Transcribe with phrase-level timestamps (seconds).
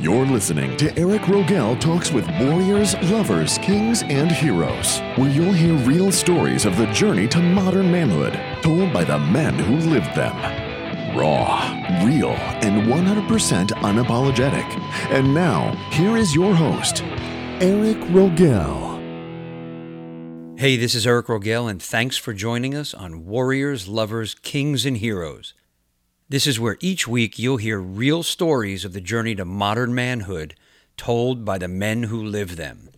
[0.00, 5.74] You're listening to Eric Rogel Talks with Warriors, Lovers, Kings, and Heroes, where you'll hear
[5.86, 8.32] real stories of the journey to modern manhood,
[8.62, 10.34] told by the men who lived them.
[11.14, 11.60] Raw,
[12.02, 14.64] real, and 100% unapologetic.
[15.10, 17.02] And now, here is your host,
[17.60, 18.98] Eric Rogel.
[20.58, 24.96] Hey, this is Eric Rogel, and thanks for joining us on Warriors, Lovers, Kings, and
[24.96, 25.52] Heroes.
[26.30, 30.54] This is where each week you'll hear real stories of the journey to modern manhood
[30.96, 32.88] told by the men who live them.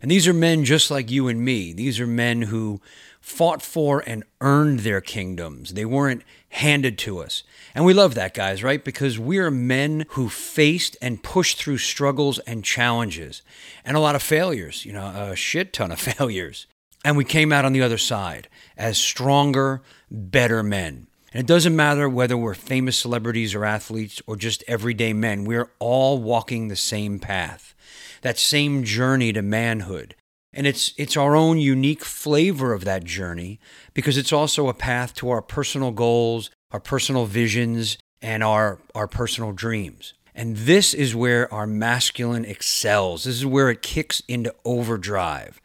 [0.00, 1.74] And these are men just like you and me.
[1.74, 2.80] These are men who
[3.20, 5.74] fought for and earned their kingdoms.
[5.74, 7.42] They weren't handed to us.
[7.74, 8.82] And we love that, guys, right?
[8.82, 13.42] Because we're men who faced and pushed through struggles and challenges
[13.84, 16.66] and a lot of failures, you know, a shit ton of failures.
[17.04, 18.48] And we came out on the other side
[18.78, 21.08] as stronger, better men.
[21.38, 25.70] And it doesn't matter whether we're famous celebrities or athletes or just everyday men, we're
[25.78, 27.76] all walking the same path,
[28.22, 30.16] that same journey to manhood.
[30.52, 33.60] And it's, it's our own unique flavor of that journey
[33.94, 39.06] because it's also a path to our personal goals, our personal visions, and our, our
[39.06, 40.14] personal dreams.
[40.34, 43.22] And this is where our masculine excels.
[43.22, 45.60] This is where it kicks into overdrive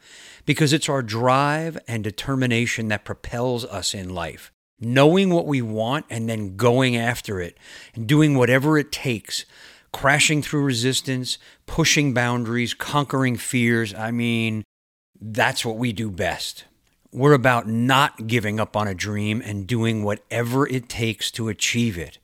[0.45, 4.53] because it's our drive and determination that propels us in life.
[4.84, 7.58] Knowing what we want and then going after it
[7.95, 9.45] and doing whatever it takes,
[9.92, 13.94] crashing through resistance, pushing boundaries, conquering fears.
[13.94, 14.64] I mean,
[15.20, 16.66] that's what we do best.
[17.11, 21.98] We're about not giving up on a dream and doing whatever it takes to achieve
[21.98, 22.17] it.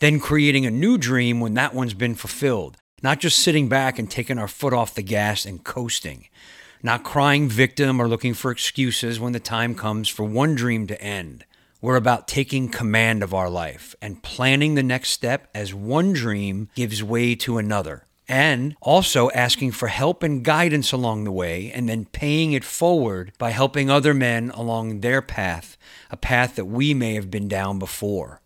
[0.00, 4.10] Then creating a new dream when that one's been fulfilled, not just sitting back and
[4.10, 6.26] taking our foot off the gas and coasting
[6.82, 11.00] not crying victim or looking for excuses when the time comes for one dream to
[11.00, 11.44] end.
[11.82, 16.70] We're about taking command of our life and planning the next step as one dream
[16.74, 18.06] gives way to another.
[18.28, 23.32] And also asking for help and guidance along the way, and then paying it forward
[23.36, 25.76] by helping other men along their path,
[26.08, 28.40] a path that we may have been down before.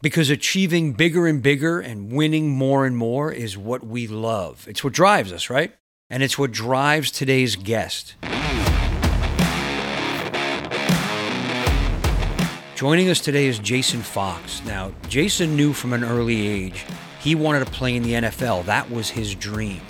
[0.00, 4.66] Because achieving bigger and bigger and winning more and more is what we love.
[4.66, 5.74] It's what drives us, right?
[6.10, 8.14] and it's what drives today's guest.
[12.78, 14.64] Joining us today is Jason Fox.
[14.64, 16.84] Now, Jason knew from an early age
[17.18, 18.66] he wanted to play in the NFL.
[18.66, 19.80] That was his dream.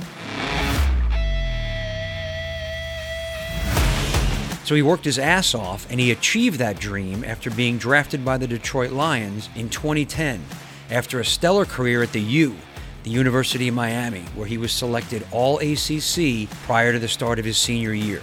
[4.64, 8.38] So he worked his ass off and he achieved that dream after being drafted by
[8.38, 10.42] the Detroit Lions in 2010
[10.88, 12.56] after a stellar career at the U
[13.02, 17.44] the University of Miami, where he was selected All ACC prior to the start of
[17.44, 18.22] his senior year.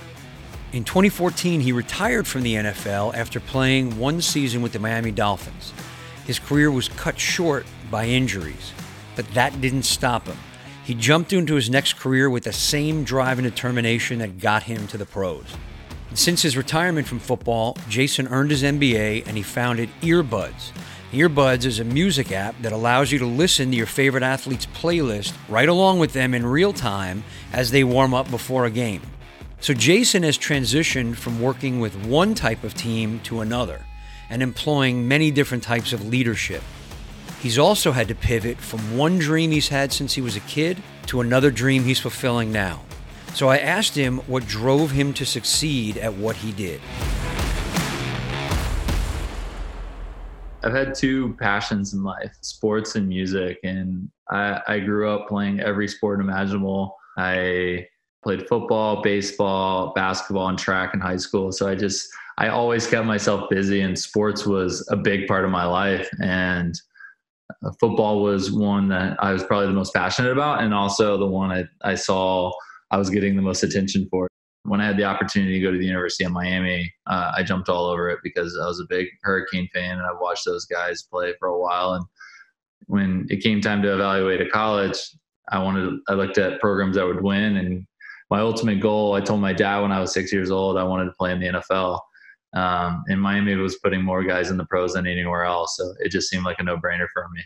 [0.75, 5.71] In 2014, he retired from the NFL after playing one season with the Miami Dolphins.
[6.27, 8.73] His career was cut short by injuries,
[9.15, 10.35] but that didn't stop him.
[10.83, 14.85] He jumped into his next career with the same drive and determination that got him
[14.87, 15.45] to the pros.
[16.09, 20.73] And since his retirement from football, Jason earned his MBA and he founded Earbuds,
[21.15, 25.33] Earbuds is a music app that allows you to listen to your favorite athlete's playlist
[25.47, 29.01] right along with them in real time as they warm up before a game.
[29.65, 33.83] So Jason has transitioned from working with one type of team to another
[34.29, 36.61] and employing many different types of leadership.
[37.39, 40.83] He's also had to pivot from one dream he's had since he was a kid
[41.07, 42.83] to another dream he's fulfilling now.
[43.33, 46.79] So I asked him what drove him to succeed at what he did.
[50.61, 53.57] I've had two passions in life sports and music.
[53.63, 56.95] And I, I grew up playing every sport imaginable.
[57.17, 57.87] I
[58.25, 61.51] played football, baseball, basketball, and track in high school.
[61.51, 65.51] So I just, I always kept myself busy, and sports was a big part of
[65.51, 66.09] my life.
[66.21, 66.73] And
[67.63, 71.27] uh, football was one that I was probably the most passionate about, and also the
[71.27, 72.51] one I, I saw
[72.89, 74.27] I was getting the most attention for
[74.65, 77.69] when I had the opportunity to go to the University of Miami, uh, I jumped
[77.69, 81.03] all over it because I was a big Hurricane fan and I've watched those guys
[81.03, 81.93] play for a while.
[81.93, 82.05] And
[82.87, 84.97] when it came time to evaluate a college,
[85.51, 87.57] I wanted, I looked at programs that would win.
[87.57, 87.85] And
[88.29, 91.05] my ultimate goal, I told my dad when I was six years old, I wanted
[91.05, 91.99] to play in the NFL.
[92.55, 95.75] Um, and Miami was putting more guys in the pros than anywhere else.
[95.77, 97.41] So it just seemed like a no brainer for me.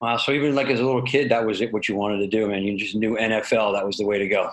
[0.00, 0.16] Wow.
[0.16, 2.48] So even like as a little kid, that was it, what you wanted to do,
[2.48, 2.62] man.
[2.62, 4.50] You just knew NFL, that was the way to go.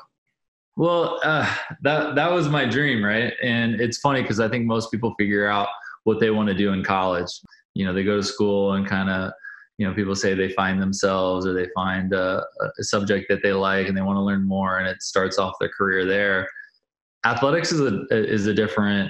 [0.78, 1.52] Well, uh,
[1.82, 3.34] that that was my dream, right?
[3.44, 5.68] And it's funny because I think most people figure out
[6.04, 7.32] what they want to do in college.
[7.74, 9.32] You know, they go to school and kind of,
[9.80, 12.44] you know, people say they find themselves or they find a,
[12.78, 15.54] a subject that they like and they want to learn more, and it starts off
[15.58, 16.50] their career there.
[17.26, 19.10] Athletics is a is a different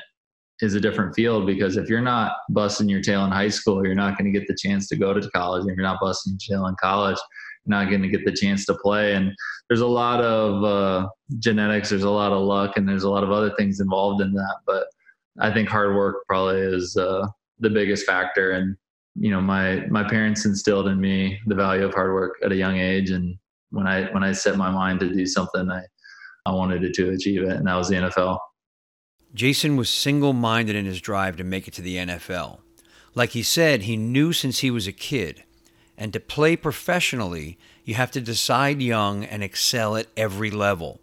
[0.62, 3.96] is a different field because if you're not busting your tail in high school, you're
[3.96, 5.64] not going to get the chance to go to college.
[5.64, 7.18] If you're not busting your tail in college,
[7.66, 9.16] you're not going to get the chance to play.
[9.16, 9.34] And
[9.70, 13.24] there's a lot of uh, genetics, there's a lot of luck, and there's a lot
[13.24, 14.58] of other things involved in that.
[14.68, 14.86] But
[15.40, 17.26] I think hard work probably is uh,
[17.60, 18.52] the biggest factor.
[18.52, 18.76] And
[19.20, 22.56] you know, my my parents instilled in me the value of hard work at a
[22.56, 23.38] young age, and
[23.72, 25.82] when I when I set my mind to do something, I
[26.46, 28.40] I wanted to achieve it, and that was the NFL.
[29.34, 32.60] Jason was single minded in his drive to make it to the NFL.
[33.14, 35.44] Like he said, he knew since he was a kid.
[35.98, 41.02] And to play professionally, you have to decide young and excel at every level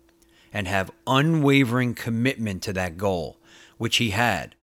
[0.53, 3.39] and have unwavering commitment to that goal,
[3.77, 4.57] which he had.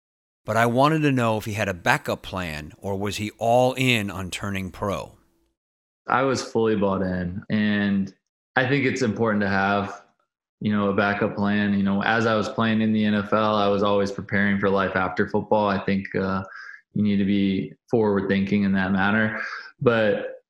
[0.46, 3.74] But I wanted to know if he had a backup plan or was he all
[3.74, 5.14] in on turning pro?
[6.08, 7.44] I was fully bought in.
[7.50, 8.14] And
[8.56, 10.04] I think it's important to have
[10.64, 11.74] you know, a backup plan.
[11.74, 14.96] You know, as I was playing in the NFL, I was always preparing for life
[14.96, 15.68] after football.
[15.68, 16.42] I think uh,
[16.94, 19.42] you need to be forward thinking in that manner.
[19.82, 20.42] But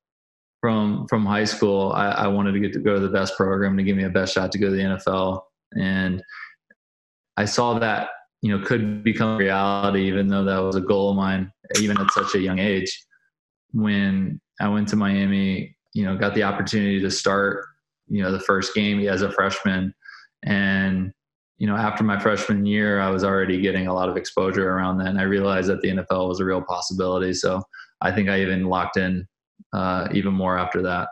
[0.60, 3.76] from from high school, I, I wanted to get to go to the best program
[3.76, 5.42] to give me a best shot to go to the NFL,
[5.76, 6.22] and
[7.36, 8.10] I saw that
[8.44, 11.50] you know could become reality, even though that was a goal of mine,
[11.80, 13.02] even at such a young age.
[13.72, 17.64] When I went to Miami, you know, got the opportunity to start,
[18.06, 19.94] you know, the first game as a freshman
[20.42, 21.10] and,
[21.56, 24.98] you know, after my freshman year, I was already getting a lot of exposure around
[24.98, 25.06] that.
[25.06, 27.32] And I realized that the NFL was a real possibility.
[27.32, 27.62] So
[28.02, 29.26] I think I even locked in
[29.72, 31.08] uh, even more after that.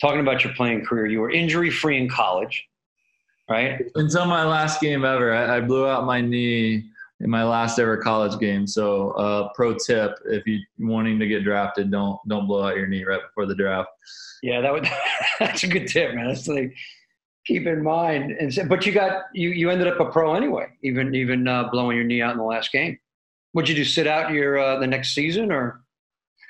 [0.00, 2.66] Talking about your playing career, you were injury free in college,
[3.50, 3.82] right?
[3.96, 6.84] Until my last game ever, I, I blew out my knee
[7.20, 8.66] in my last ever college game.
[8.66, 12.86] So, uh, pro tip: if you wanting to get drafted, don't don't blow out your
[12.86, 13.90] knee right before the draft.
[14.42, 14.88] Yeah, that would
[15.38, 16.28] that's a good tip, man.
[16.28, 16.74] That's like
[17.46, 18.32] keep in mind.
[18.32, 21.68] And so, but you got you you ended up a pro anyway, even even uh,
[21.70, 22.98] blowing your knee out in the last game.
[23.52, 25.82] Would you do sit out your uh, the next season or?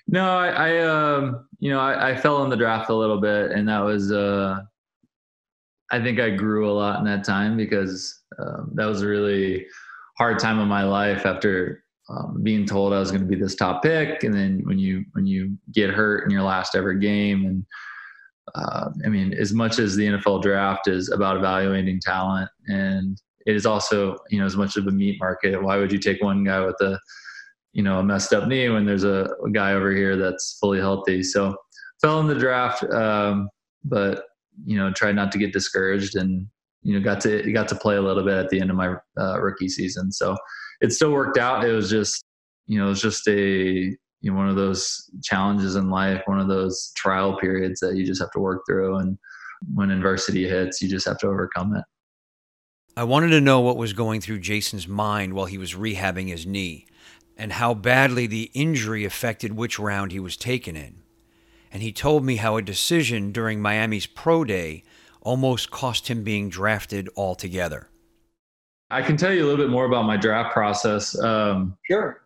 [0.06, 3.52] No, I, I um, you know I, I, fell in the draft a little bit,
[3.52, 4.60] and that was uh,
[5.90, 9.66] I think I grew a lot in that time because um, that was a really
[10.18, 13.54] hard time of my life after um, being told I was going to be this
[13.54, 17.46] top pick, and then when you when you get hurt in your last ever game
[17.46, 17.66] and
[18.54, 23.54] uh, I mean, as much as the NFL draft is about evaluating talent, and it
[23.54, 25.62] is also, you know, as much of a meat market.
[25.62, 26.98] Why would you take one guy with a,
[27.72, 30.78] you know, a messed up knee when there's a, a guy over here that's fully
[30.78, 31.22] healthy?
[31.22, 31.56] So,
[32.00, 33.48] fell in the draft, um,
[33.84, 34.24] but
[34.64, 36.46] you know, tried not to get discouraged, and
[36.82, 38.94] you know, got to got to play a little bit at the end of my
[39.18, 40.12] uh, rookie season.
[40.12, 40.36] So,
[40.80, 41.64] it still worked out.
[41.64, 42.24] It was just,
[42.66, 46.40] you know, it was just a you know, one of those challenges in life, one
[46.40, 48.96] of those trial periods that you just have to work through.
[48.96, 49.18] And
[49.74, 51.84] when adversity hits, you just have to overcome it.
[52.96, 56.46] I wanted to know what was going through Jason's mind while he was rehabbing his
[56.46, 56.86] knee
[57.36, 61.02] and how badly the injury affected which round he was taken in.
[61.72, 64.82] And he told me how a decision during Miami's pro day
[65.20, 67.88] almost cost him being drafted altogether.
[68.90, 71.18] I can tell you a little bit more about my draft process.
[71.20, 72.22] Um, sure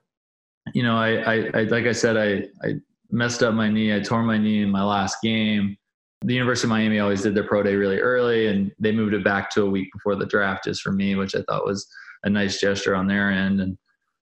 [0.72, 2.74] you know, I, I, I, like I said, I, I
[3.10, 3.94] messed up my knee.
[3.94, 5.76] I tore my knee in my last game.
[6.22, 9.24] The University of Miami always did their pro day really early, and they moved it
[9.24, 11.86] back to a week before the draft just for me, which I thought was
[12.22, 13.60] a nice gesture on their end.
[13.60, 13.76] And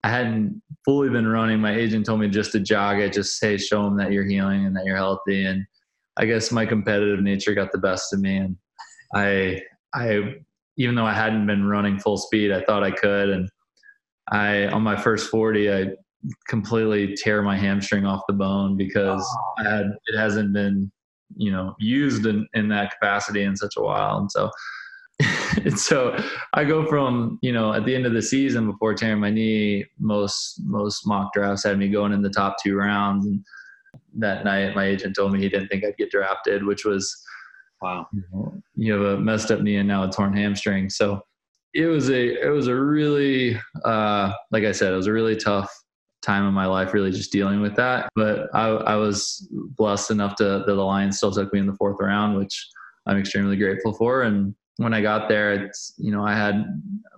[0.05, 1.61] I hadn't fully been running.
[1.61, 4.67] My agent told me just to jog it, just say, show them that you're healing
[4.67, 5.45] and that you're healthy.
[5.45, 5.65] And
[6.17, 8.57] I guess my competitive nature got the best of me, and
[9.15, 9.63] I,
[9.95, 10.35] I,
[10.77, 13.49] even though I hadn't been running full speed, I thought I could, and
[14.31, 15.87] I on my first 40, I
[16.49, 19.27] completely tear my hamstring off the bone because
[19.59, 19.65] oh.
[19.65, 20.91] had, it hasn't been
[21.37, 24.51] you know used in, in that capacity in such a while and so
[25.65, 26.17] and so
[26.55, 29.85] I go from you know at the end of the season before tearing my knee
[29.99, 33.45] most most mock drafts had me going in the top two rounds and
[34.15, 37.15] that night my agent told me he didn't think I'd get drafted which was
[37.81, 38.07] wow
[38.75, 41.21] you, have a messed up knee and now a torn hamstring so
[41.75, 45.37] it was a it was a really uh, like I said it was a really
[45.37, 45.73] tough
[46.23, 48.09] time in my life really just dealing with that.
[48.15, 51.75] But I, I was blessed enough to that the Lions still took me in the
[51.75, 52.69] fourth round, which
[53.07, 54.23] I'm extremely grateful for.
[54.23, 56.65] And when I got there, it's you know I had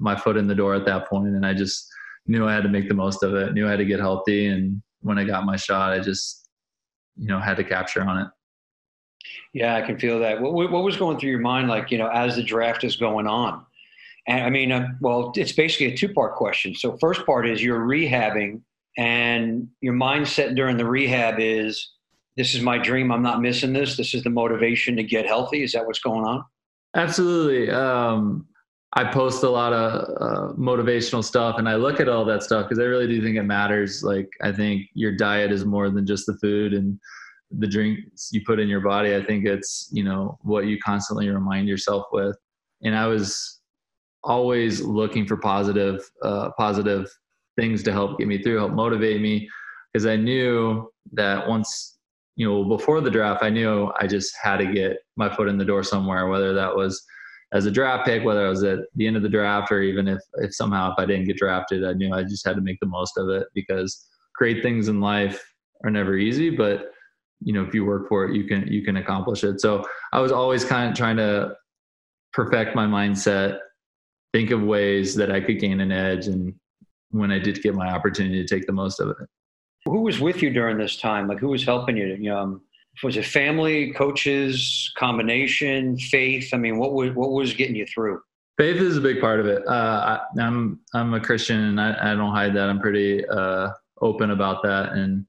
[0.01, 1.89] my foot in the door at that point, and I just
[2.27, 3.53] knew I had to make the most of it.
[3.53, 6.49] Knew I had to get healthy, and when I got my shot, I just
[7.17, 8.29] you know had to capture on it.
[9.53, 10.41] Yeah, I can feel that.
[10.41, 13.27] What, what was going through your mind, like you know, as the draft is going
[13.27, 13.65] on?
[14.27, 16.75] And I mean, uh, well, it's basically a two-part question.
[16.75, 18.63] So, first part is you're rehabbing
[18.97, 21.91] and your mindset during the rehab is
[22.37, 25.63] this is my dream i'm not missing this this is the motivation to get healthy
[25.63, 26.45] is that what's going on
[26.95, 28.47] absolutely um,
[28.95, 32.69] i post a lot of uh, motivational stuff and i look at all that stuff
[32.69, 36.07] because i really do think it matters like i think your diet is more than
[36.07, 36.99] just the food and
[37.59, 39.15] the drinks you put in your body.
[39.15, 42.37] I think it's, you know, what you constantly remind yourself with.
[42.83, 43.61] And I was
[44.23, 47.07] always looking for positive, uh, positive
[47.57, 49.49] things to help get me through, help motivate me.
[49.95, 51.94] Cause I knew that once,
[52.37, 55.59] you know, before the draft, I knew I just had to get my foot in
[55.59, 57.05] the door somewhere, whether that was
[57.53, 60.09] as a draft pick, whether I was at the end of the draft or even
[60.09, 62.81] if, if somehow if I didn't get drafted, I knew I just had to make
[62.81, 65.45] the most of it because great things in life
[65.85, 66.91] are never easy, but
[67.41, 69.61] you know, if you work for it, you can, you can accomplish it.
[69.61, 71.55] So I was always kind of trying to
[72.33, 73.59] perfect my mindset,
[74.33, 76.27] think of ways that I could gain an edge.
[76.27, 76.55] And
[77.11, 79.29] when I did get my opportunity to take the most of it.
[79.87, 81.29] Who was with you during this time?
[81.29, 82.07] Like who was helping you?
[82.07, 82.63] you know, um,
[83.03, 86.51] was it family, coaches, combination, faith?
[86.53, 88.21] I mean, what was what was getting you through?
[88.57, 89.67] Faith is a big part of it.
[89.67, 92.71] Uh, I, am I'm, I'm a Christian, and I, I don't hide that.
[92.71, 95.27] I'm pretty uh, open about that, and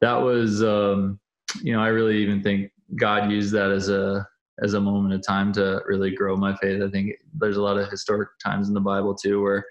[0.00, 1.18] that was um,
[1.62, 4.26] you know I really even think God used that as a
[4.62, 6.82] as a moment of time to really grow my faith.
[6.82, 9.64] I think there's a lot of historic times in the Bible too where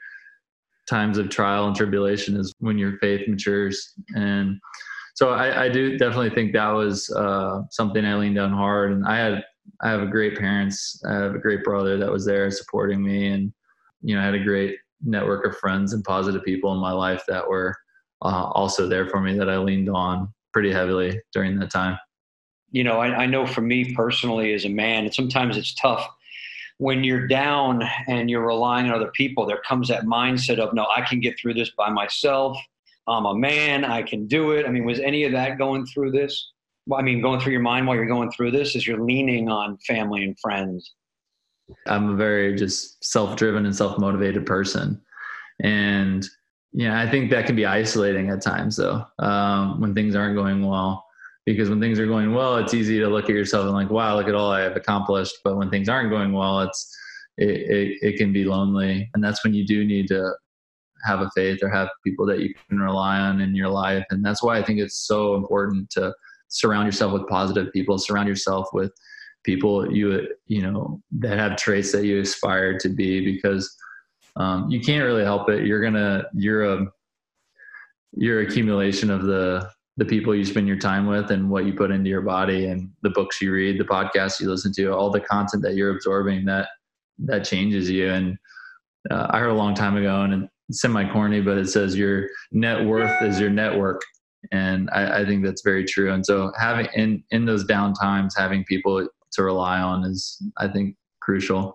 [0.89, 4.59] times of trial and tribulation is when your faith matures and
[5.17, 8.91] so I, I, do definitely think that was uh, something I leaned on hard.
[8.91, 9.43] And I had
[9.81, 11.01] I have a great parents.
[11.09, 13.51] I have a great brother that was there supporting me, and
[14.03, 17.23] you know I had a great network of friends and positive people in my life
[17.27, 17.75] that were
[18.21, 21.97] uh, also there for me that I leaned on pretty heavily during that time.
[22.69, 26.07] You know, I, I know for me personally as a man, sometimes it's tough
[26.77, 29.45] when you're down and you're relying on other people.
[29.45, 32.57] There comes that mindset of, no, I can get through this by myself
[33.07, 34.65] I'm a man, I can do it.
[34.65, 36.51] I mean, was any of that going through this?
[36.93, 39.77] I mean, going through your mind while you're going through this as you're leaning on
[39.79, 40.93] family and friends?
[41.85, 45.01] I'm a very just self-driven and self-motivated person,
[45.61, 46.25] and
[46.71, 50.65] yeah, I think that can be isolating at times, though, um, when things aren't going
[50.65, 51.05] well.
[51.47, 54.15] Because when things are going well, it's easy to look at yourself and like, wow,
[54.17, 55.37] look at all I have accomplished.
[55.43, 56.95] But when things aren't going well, it's
[57.37, 60.33] it, it, it can be lonely, and that's when you do need to
[61.05, 64.05] have a faith or have people that you can rely on in your life.
[64.09, 66.13] And that's why I think it's so important to
[66.49, 68.91] surround yourself with positive people, surround yourself with
[69.43, 73.73] people you you know that have traits that you aspire to be because
[74.35, 75.65] um, you can't really help it.
[75.65, 76.85] You're gonna you're a
[78.13, 81.91] you're accumulation of the the people you spend your time with and what you put
[81.91, 85.19] into your body and the books you read, the podcasts you listen to, all the
[85.19, 86.69] content that you're absorbing that
[87.19, 88.09] that changes you.
[88.09, 88.37] And
[89.09, 92.27] uh, I heard a long time ago, and it's semi corny, but it says your
[92.51, 94.01] net worth is your network.
[94.51, 96.13] And I, I, think that's very true.
[96.13, 100.67] And so having in, in those down times, having people to rely on is, I
[100.67, 101.73] think, crucial.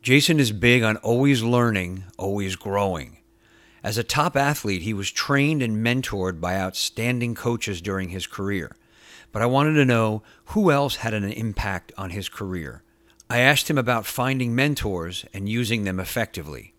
[0.00, 3.17] Jason is big on always learning, always growing.
[3.82, 8.76] As a top athlete, he was trained and mentored by outstanding coaches during his career.
[9.30, 12.82] But I wanted to know who else had an impact on his career.
[13.30, 16.74] I asked him about finding mentors and using them effectively.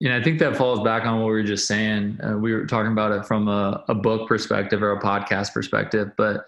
[0.00, 2.18] You know, I think that falls back on what we were just saying.
[2.22, 6.10] Uh, we were talking about it from a, a book perspective or a podcast perspective,
[6.18, 6.44] but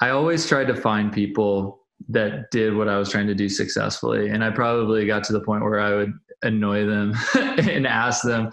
[0.00, 4.28] I always tried to find people that did what I was trying to do successfully.
[4.28, 6.12] And I probably got to the point where I would
[6.42, 8.50] annoy them and ask them,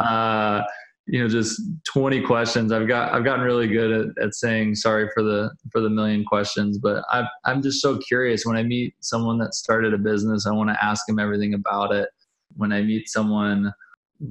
[0.00, 0.62] uh,
[1.06, 1.60] you know, just
[1.92, 2.72] 20 questions.
[2.72, 6.24] I've got, I've gotten really good at, at saying sorry for the, for the million
[6.24, 10.46] questions, but I, I'm just so curious when I meet someone that started a business,
[10.46, 12.08] I want to ask them everything about it
[12.56, 13.72] when I meet someone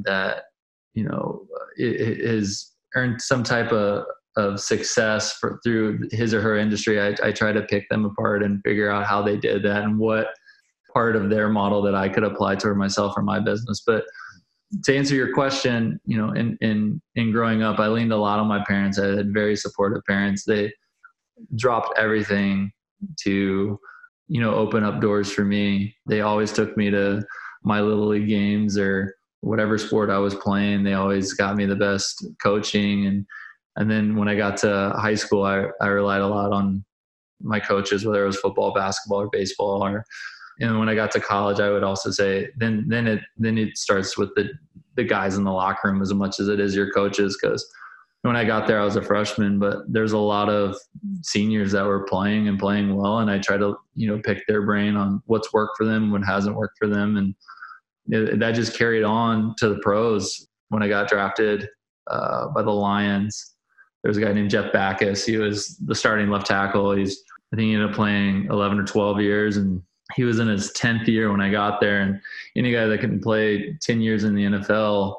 [0.06, 0.44] that
[0.94, 1.46] you know
[1.78, 4.06] is earned some type of
[4.36, 8.42] of success for, through his or her industry, I, I try to pick them apart
[8.42, 10.26] and figure out how they did that and what
[10.94, 13.82] part of their model that I could apply to myself or my business.
[13.86, 14.06] But
[14.84, 18.40] to answer your question, you know, in in in growing up, I leaned a lot
[18.40, 19.00] on my parents.
[19.00, 20.46] I had very supportive parents.
[20.46, 20.72] They
[21.56, 22.72] dropped everything
[23.24, 23.80] to,
[24.28, 25.96] you know, open up doors for me.
[26.08, 27.24] They always took me to
[27.64, 30.84] my little league games or whatever sport I was playing.
[30.84, 33.26] They always got me the best coaching and
[33.76, 36.86] and then when I got to high school, I, I relied a lot on
[37.42, 39.84] my coaches, whether it was football, basketball, or baseball.
[39.84, 40.06] Or
[40.60, 43.78] and when I got to college, I would also say then then it then it
[43.78, 44.50] starts with the
[44.96, 47.68] the guys in the locker room as much as it is your coaches because
[48.24, 50.78] when I got there, I was a freshman, but there's a lot of
[51.24, 54.62] seniors that were playing and playing well, and I try to you know pick their
[54.62, 57.36] brain on what's worked for them, what hasn't worked for them, and
[58.08, 60.48] it, that just carried on to the pros.
[60.70, 61.68] When I got drafted
[62.08, 63.56] uh, by the Lions,
[64.04, 65.26] there's a guy named Jeff Backus.
[65.26, 66.94] He was the starting left tackle.
[66.94, 69.84] He's I think he ended up playing 11 or 12 years, and
[70.16, 72.02] he was in his 10th year when I got there.
[72.02, 72.20] And
[72.56, 75.16] any guy that can play 10 years in the NFL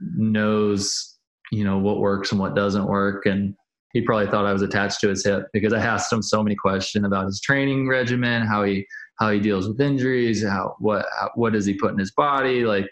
[0.00, 1.14] knows
[1.52, 3.54] you know what works and what doesn't work and
[3.96, 6.54] he probably thought I was attached to his hip because I asked him so many
[6.54, 8.86] questions about his training regimen, how he
[9.18, 12.86] how he deals with injuries, how what what does he put in his body, like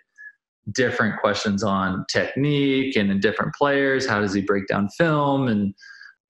[0.72, 4.06] different questions on technique and in different players.
[4.06, 5.48] How does he break down film?
[5.48, 5.74] And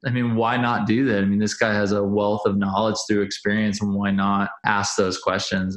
[0.07, 1.23] I mean, why not do that?
[1.23, 4.97] I mean, this guy has a wealth of knowledge through experience, and why not ask
[4.97, 5.77] those questions?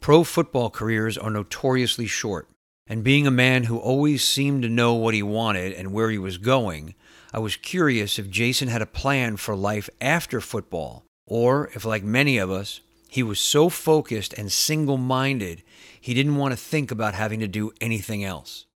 [0.00, 2.48] Pro football careers are notoriously short.
[2.88, 6.18] And being a man who always seemed to know what he wanted and where he
[6.18, 6.94] was going,
[7.32, 12.04] I was curious if Jason had a plan for life after football, or if, like
[12.04, 15.62] many of us, he was so focused and single minded,
[16.00, 18.66] he didn't want to think about having to do anything else.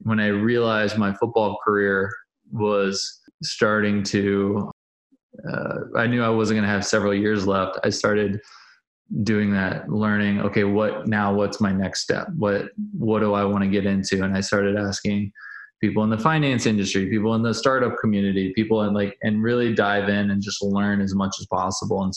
[0.00, 2.10] When I realized my football career
[2.50, 4.70] was starting to,
[5.48, 7.78] uh, I knew I wasn't going to have several years left.
[7.84, 8.40] I started
[9.24, 12.28] doing that learning okay what now what's my next step?
[12.36, 14.22] What what do i want to get into?
[14.24, 15.30] And i started asking
[15.82, 19.74] people in the finance industry people in the startup community people and like and really
[19.74, 22.02] dive in and just learn as much as possible.
[22.04, 22.14] And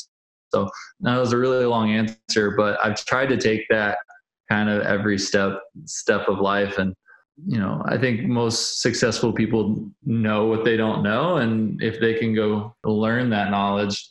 [0.54, 0.70] so
[1.02, 3.98] that was a really long answer, but I've tried to take that
[4.50, 6.94] kind of every step step of life and
[7.46, 12.14] you know i think most successful people know what they don't know and if they
[12.14, 14.10] can go learn that knowledge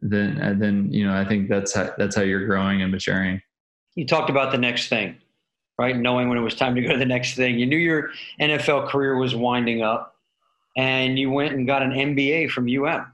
[0.00, 3.40] then then you know i think that's how, that's how you're growing and maturing
[3.94, 5.16] you talked about the next thing
[5.78, 8.10] right knowing when it was time to go to the next thing you knew your
[8.40, 10.16] nfl career was winding up
[10.76, 13.12] and you went and got an mba from um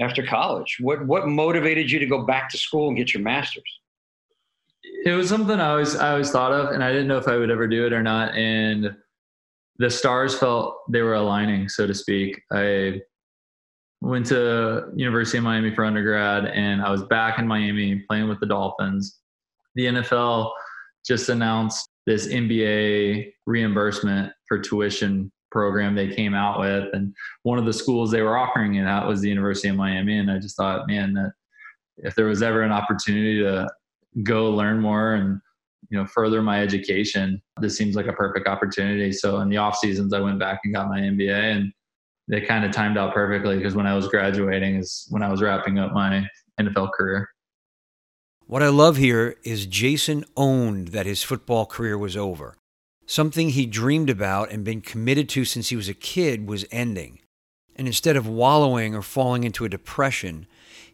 [0.00, 0.78] after college?
[0.80, 3.80] What what motivated you to go back to school and get your master's?
[5.04, 7.36] It was something I always I always thought of, and I didn't know if I
[7.36, 8.34] would ever do it or not.
[8.34, 8.94] And
[9.78, 12.40] the stars felt they were aligning, so to speak.
[12.52, 13.00] I
[14.00, 18.40] went to University of Miami for undergrad, and I was back in Miami playing with
[18.40, 19.18] the Dolphins.
[19.74, 20.50] The NFL
[21.06, 27.14] just announced this MBA reimbursement for tuition program they came out with and
[27.44, 30.30] one of the schools they were offering it at was the university of miami and
[30.30, 31.32] i just thought man that
[31.98, 33.66] if there was ever an opportunity to
[34.22, 35.40] go learn more and
[35.90, 39.12] you know further my education this seems like a perfect opportunity.
[39.12, 41.72] So in the off seasons i went back and got my mba and
[42.28, 45.42] they kind of timed out perfectly because when i was graduating is when i was
[45.42, 46.26] wrapping up my
[46.60, 47.28] nfl career.
[48.46, 52.56] What i love here is jason owned that his football career was over.
[53.08, 57.20] Something he dreamed about and been committed to since he was a kid was ending.
[57.76, 60.46] And instead of wallowing or falling into a depression,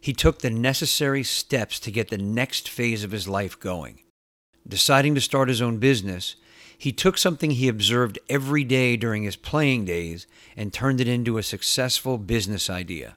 [0.03, 4.01] he took the necessary steps to get the next phase of his life going.
[4.67, 6.35] Deciding to start his own business,
[6.77, 11.37] he took something he observed every day during his playing days and turned it into
[11.37, 13.15] a successful business idea.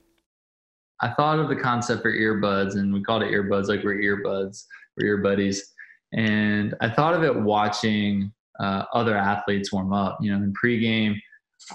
[1.00, 4.62] I thought of the concept for earbuds, and we called it earbuds like we're earbuds,
[4.96, 5.72] we're ear buddies.
[6.12, 10.18] And I thought of it watching uh, other athletes warm up.
[10.20, 11.16] You know, in pregame,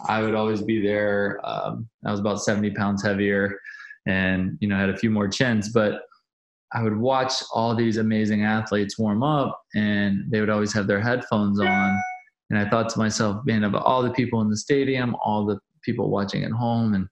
[0.08, 1.42] I would always be there.
[1.44, 3.60] Um, I was about 70 pounds heavier
[4.06, 6.02] and, you know, had a few more chins, but
[6.74, 11.02] I would watch all these amazing athletes warm up and they would always have their
[11.02, 12.02] headphones on.
[12.50, 15.60] And I thought to myself, man, of all the people in the stadium, all the
[15.84, 17.08] people watching at home, and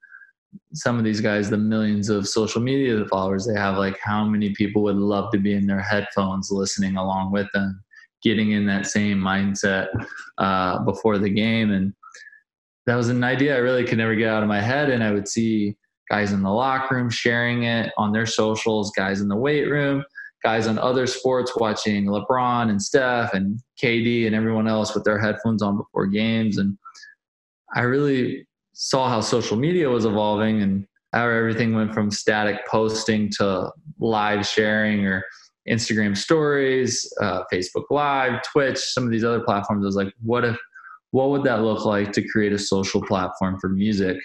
[0.73, 4.53] some of these guys, the millions of social media followers they have, like how many
[4.55, 7.83] people would love to be in their headphones listening along with them?
[8.21, 9.87] getting in that same mindset
[10.37, 11.71] uh, before the game.
[11.71, 11.93] And
[12.85, 14.89] that was an idea I really could never get out of my head.
[14.89, 15.77] And I would see
[16.09, 20.03] guys in the locker room sharing it on their socials, guys in the weight room,
[20.43, 25.19] guys on other sports watching LeBron and Steph and KD and everyone else with their
[25.19, 26.57] headphones on before games.
[26.57, 26.77] And
[27.75, 33.29] I really saw how social media was evolving and how everything went from static posting
[33.37, 35.23] to live sharing or
[35.67, 39.83] Instagram stories, uh, Facebook Live, Twitch, some of these other platforms.
[39.83, 40.57] I was like, what if,
[41.11, 44.17] what would that look like to create a social platform for music?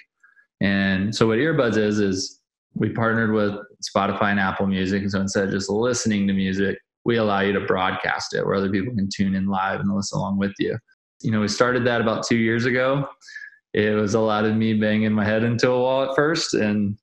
[0.64, 2.40] And so what Earbuds is, is
[2.74, 3.54] we partnered with
[3.86, 5.02] Spotify and Apple Music.
[5.02, 8.54] And so instead of just listening to music, we allow you to broadcast it where
[8.54, 10.78] other people can tune in live and listen along with you.
[11.20, 13.06] You know, we started that about two years ago.
[13.74, 16.54] It was a lot of me banging my head into a wall at first.
[16.54, 16.96] And,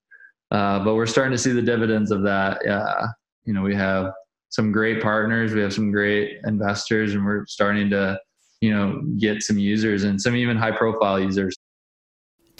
[0.49, 2.65] uh, but we're starting to see the dividends of that.
[2.65, 3.07] Uh,
[3.45, 4.11] you know, we have
[4.49, 5.53] some great partners.
[5.53, 8.19] We have some great investors, and we're starting to,
[8.59, 11.55] you know, get some users and some even high profile users.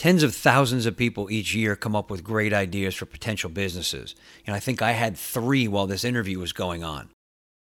[0.02, 4.16] Tens of thousands of people each year come up with great ideas for potential businesses.
[4.48, 7.10] And I think I had three while this interview was going on.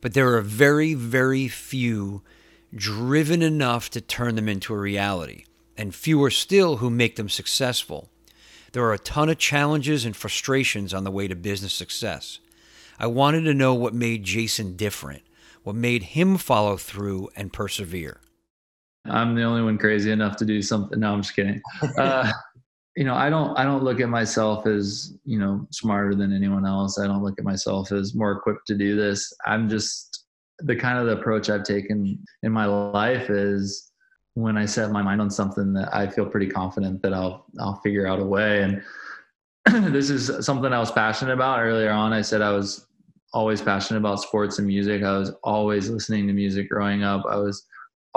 [0.01, 2.21] But there are very, very few
[2.75, 5.45] driven enough to turn them into a reality,
[5.79, 8.07] and fewer still who make them successful.
[8.71, 12.37] There are a ton of challenges and frustrations on the way to business success.
[12.99, 15.23] I wanted to know what made Jason different,
[15.63, 18.19] what made him follow through and persevere.
[19.09, 20.99] I'm the only one crazy enough to do something.
[20.99, 21.61] No, I'm just kidding.
[21.97, 22.31] Uh,
[22.95, 26.65] you know, I don't I don't look at myself as, you know, smarter than anyone
[26.65, 26.99] else.
[26.99, 29.31] I don't look at myself as more equipped to do this.
[29.45, 30.25] I'm just
[30.59, 33.91] the kind of the approach I've taken in my life is
[34.33, 37.79] when I set my mind on something that I feel pretty confident that I'll I'll
[37.81, 38.63] figure out a way.
[38.63, 38.81] And
[39.93, 42.13] this is something I was passionate about earlier on.
[42.13, 42.87] I said I was
[43.33, 45.03] always passionate about sports and music.
[45.03, 47.25] I was always listening to music growing up.
[47.29, 47.65] I was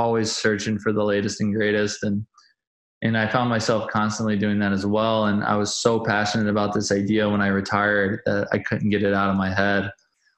[0.01, 2.27] always searching for the latest and greatest and
[3.03, 5.27] and I found myself constantly doing that as well.
[5.27, 9.03] And I was so passionate about this idea when I retired that I couldn't get
[9.03, 9.91] it out of my head.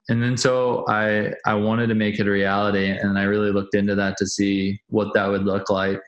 [0.09, 3.75] And then so I I wanted to make it a reality, and I really looked
[3.75, 6.01] into that to see what that would look like.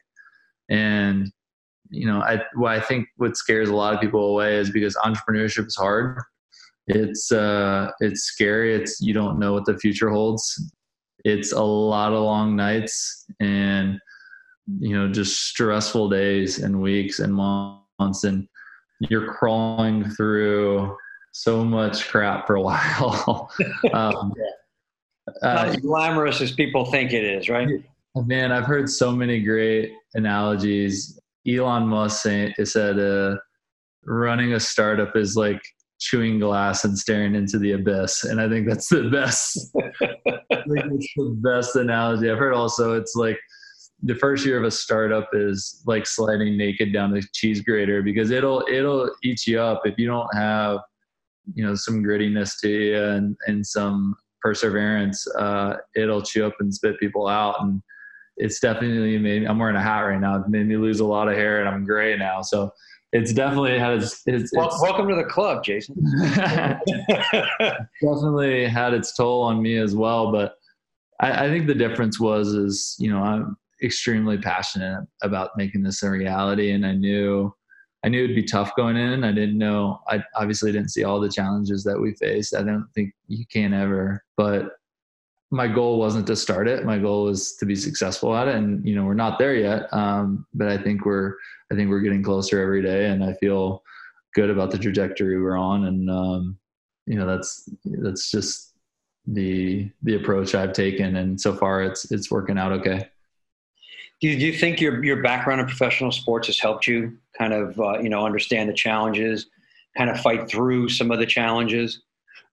[0.69, 1.31] And
[1.91, 5.67] you know, I I think what scares a lot of people away is because entrepreneurship
[5.67, 6.19] is hard.
[6.89, 8.75] It's uh, it's scary.
[8.75, 10.43] It's you don't know what the future holds.
[11.25, 13.99] It's a lot of long nights and
[14.79, 18.25] you know just stressful days and weeks and months.
[18.25, 18.47] And
[19.01, 20.97] you're crawling through
[21.33, 23.51] so much crap for a while.
[23.93, 24.33] Um,
[25.43, 27.69] not uh, as glamorous as people think it is right?
[28.15, 31.19] Man i've heard so many great analogies.
[31.47, 33.37] Elon musk say, said uh,
[34.07, 35.61] running a startup is like
[36.05, 38.25] chewing glass and staring into the abyss.
[38.25, 39.73] And i think that's the best
[40.51, 42.55] the best analogy i've heard.
[42.55, 43.39] Also it's like
[44.03, 48.31] the first year of a startup is like sliding naked down the cheese grater because
[48.31, 50.79] it'll it'll eat you up if you don't have
[51.55, 54.15] you know some grittiness to you and and some
[54.45, 55.27] perseverance.
[55.39, 57.57] Uh, it'll chew up and spit people out.
[57.63, 57.83] And
[58.37, 60.37] it's definitely made i'm wearing a hat right now.
[60.37, 62.43] It made me lose a lot of hair and i'm gray now.
[62.43, 62.71] So
[63.15, 65.95] it's definitely had its, it's, it's welcome to the club jason.
[68.03, 70.57] Definitely had its toll on me as well but
[71.21, 76.03] I, I think the difference was is you know i'm extremely passionate about making this
[76.03, 77.55] a reality and i knew
[78.05, 79.25] i knew it'd be tough going in.
[79.25, 82.55] I didn't know i obviously didn't see all the challenges that we faced.
[82.55, 84.71] I don't think you can ever but
[85.51, 86.85] my goal wasn't to start it.
[86.85, 88.55] My goal was to be successful at it.
[88.55, 89.93] And you know we're not there yet.
[89.93, 91.35] Um, but i think we're
[91.71, 93.07] i think we're getting closer every day.
[93.07, 93.83] And i feel
[94.35, 95.85] good about the trajectory we're on.
[95.85, 96.59] And um,
[97.07, 98.73] you know that's that's just
[99.27, 101.17] the the approach i've taken.
[101.17, 103.09] And so far it's it's working out okay.
[104.21, 107.53] Do you, do you think your your background in professional sports has helped you kind
[107.53, 109.47] of uh, you know understand the challenges,
[109.97, 112.03] kind of fight through some of the challenges?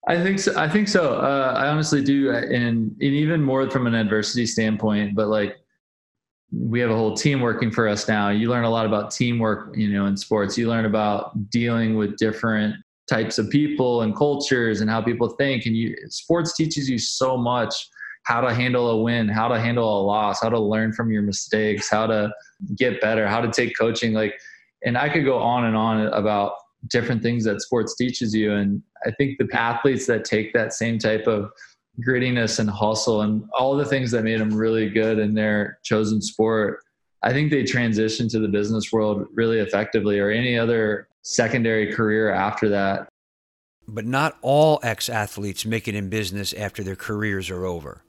[0.07, 0.53] I think so.
[0.57, 1.15] I think so.
[1.15, 5.15] Uh, I honestly do, and, and even more from an adversity standpoint.
[5.15, 5.57] But like,
[6.51, 8.29] we have a whole team working for us now.
[8.29, 10.57] You learn a lot about teamwork, you know, in sports.
[10.57, 12.75] You learn about dealing with different
[13.09, 15.65] types of people and cultures and how people think.
[15.65, 17.73] And you, sports teaches you so much
[18.23, 21.21] how to handle a win, how to handle a loss, how to learn from your
[21.21, 22.31] mistakes, how to
[22.75, 24.13] get better, how to take coaching.
[24.13, 24.33] Like,
[24.83, 26.53] and I could go on and on about
[26.87, 28.53] different things that sports teaches you.
[28.53, 31.51] And I think the athletes that take that same type of
[32.05, 36.21] grittiness and hustle and all the things that made them really good in their chosen
[36.21, 36.83] sport,
[37.23, 42.31] I think they transition to the business world really effectively or any other secondary career
[42.31, 43.07] after that.
[43.87, 48.03] But not all ex athletes make it in business after their careers are over.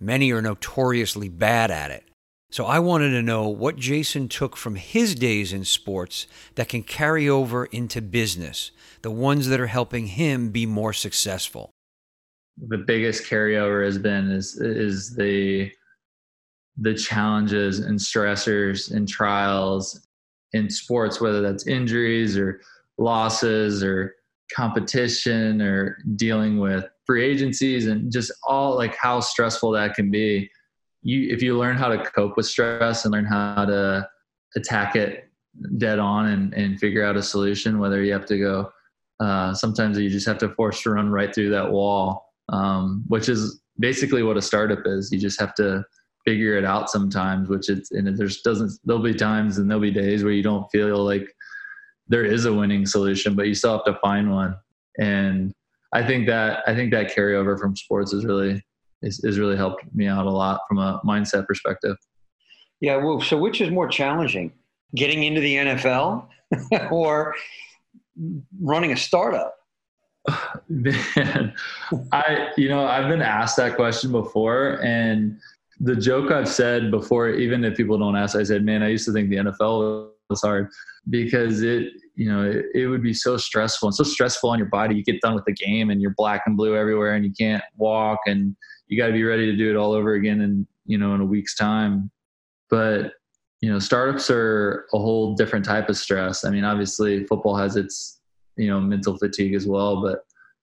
[0.00, 2.04] Many are notoriously bad at it.
[2.50, 6.82] So I wanted to know what Jason took from his days in sports that can
[6.82, 8.70] carry over into business,
[9.02, 11.70] the ones that are helping him be more successful.
[12.68, 15.70] The biggest carryover has been is is the
[16.78, 20.06] the challenges and stressors and trials
[20.52, 22.60] in sports, whether that's injuries or
[22.96, 24.14] losses or
[24.54, 30.50] competition or dealing with free agencies and just all like how stressful that can be
[31.02, 34.08] you if you learn how to cope with stress and learn how to
[34.56, 35.30] attack it
[35.76, 38.70] dead on and, and figure out a solution whether you have to go
[39.20, 43.28] uh, sometimes you just have to force to run right through that wall um, which
[43.28, 45.12] is basically what a startup is.
[45.12, 45.84] You just have to
[46.24, 49.90] figure it out sometimes which it's and there's doesn't there'll be times and there'll be
[49.90, 51.26] days where you don't feel like
[52.08, 54.56] there is a winning solution but you still have to find one.
[54.98, 55.52] And
[55.92, 58.62] I think that I think that carryover from sports is really
[59.02, 61.96] is, is really helped me out a lot from a mindset perspective.
[62.80, 64.52] Yeah, well, so which is more challenging,
[64.94, 66.28] getting into the NFL
[66.90, 67.34] or
[68.60, 69.54] running a startup?
[70.68, 71.54] Man,
[72.12, 75.38] I you know I've been asked that question before, and
[75.80, 79.06] the joke I've said before, even if people don't ask, I said, "Man, I used
[79.06, 80.68] to think the NFL was hard
[81.08, 84.66] because it you know, it, it, would be so stressful and so stressful on your
[84.66, 84.96] body.
[84.96, 87.62] You get done with the game and you're black and blue everywhere and you can't
[87.76, 88.56] walk and
[88.88, 91.20] you got to be ready to do it all over again in, you know, in
[91.20, 92.10] a week's time.
[92.70, 93.12] But
[93.60, 96.44] you know, startups are a whole different type of stress.
[96.44, 98.20] I mean, obviously, football has its
[98.56, 100.20] you know mental fatigue as well, but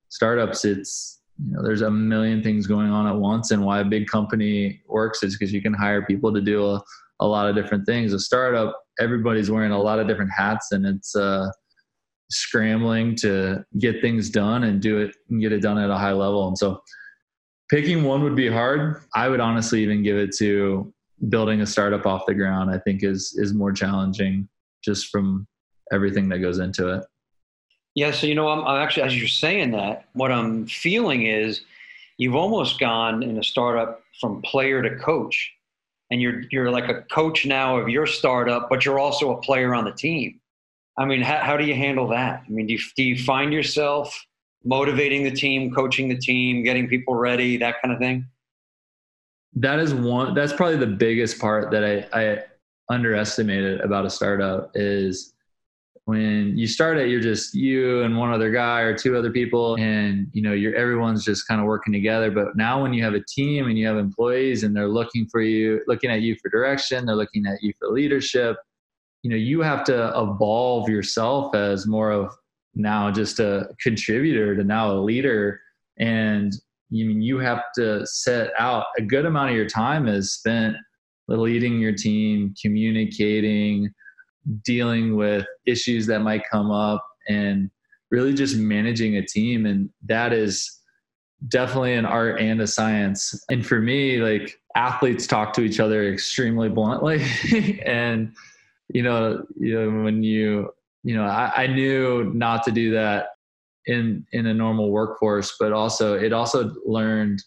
[0.08, 3.84] startups, it's you know, there's a million things going on at once, and why a
[3.84, 6.82] big company works is because you can hire people to do a,
[7.20, 8.12] a lot of different things.
[8.12, 11.50] A startup, everybody's wearing a lot of different hats, and it's uh,
[12.30, 16.12] scrambling to get things done and do it and get it done at a high
[16.12, 16.48] level.
[16.48, 16.80] And so,
[17.68, 19.02] picking one would be hard.
[19.14, 20.92] I would honestly even give it to
[21.28, 22.70] building a startup off the ground.
[22.70, 24.48] I think is is more challenging
[24.84, 25.46] just from
[25.92, 27.04] everything that goes into it.
[27.94, 31.62] Yeah, so you know, I'm, I'm, actually as you're saying that, what I'm feeling is
[32.18, 35.52] you've almost gone in a startup from player to coach,
[36.10, 39.74] and you're you're like a coach now of your startup, but you're also a player
[39.74, 40.40] on the team.
[40.98, 42.42] I mean, how, how do you handle that?
[42.46, 44.24] I mean, do you, do you find yourself
[44.66, 48.26] motivating the team, coaching the team, getting people ready, that kind of thing?
[49.54, 50.34] That is one.
[50.34, 52.44] That's probably the biggest part that I, I
[52.90, 55.32] underestimated about a startup is
[56.06, 59.76] when you start it you're just you and one other guy or two other people
[59.76, 63.14] and you know you're everyone's just kind of working together but now when you have
[63.14, 66.48] a team and you have employees and they're looking for you looking at you for
[66.48, 68.56] direction they're looking at you for leadership
[69.24, 72.32] you know you have to evolve yourself as more of
[72.76, 75.60] now just a contributor to now a leader.
[75.98, 76.52] And
[76.90, 80.76] you mean you have to set out a good amount of your time is spent
[81.28, 83.92] leading your team communicating
[84.64, 87.68] dealing with issues that might come up and
[88.12, 89.66] really just managing a team.
[89.66, 90.70] And that is
[91.48, 93.34] definitely an art and a science.
[93.50, 97.24] And for me like athletes talk to each other extremely bluntly.
[97.84, 98.34] And
[98.88, 100.70] you know you know when you
[101.06, 103.28] you know I, I knew not to do that
[103.86, 107.42] in in a normal workforce but also it also learned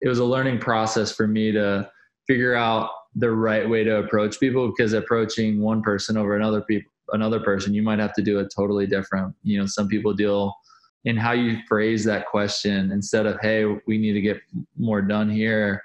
[0.00, 1.88] it was a learning process for me to
[2.26, 6.90] figure out the right way to approach people because approaching one person over another people
[7.12, 9.34] another person you might have to do it totally different.
[9.42, 10.54] You know some people deal
[11.04, 14.40] in how you phrase that question instead of hey we need to get
[14.78, 15.82] more done here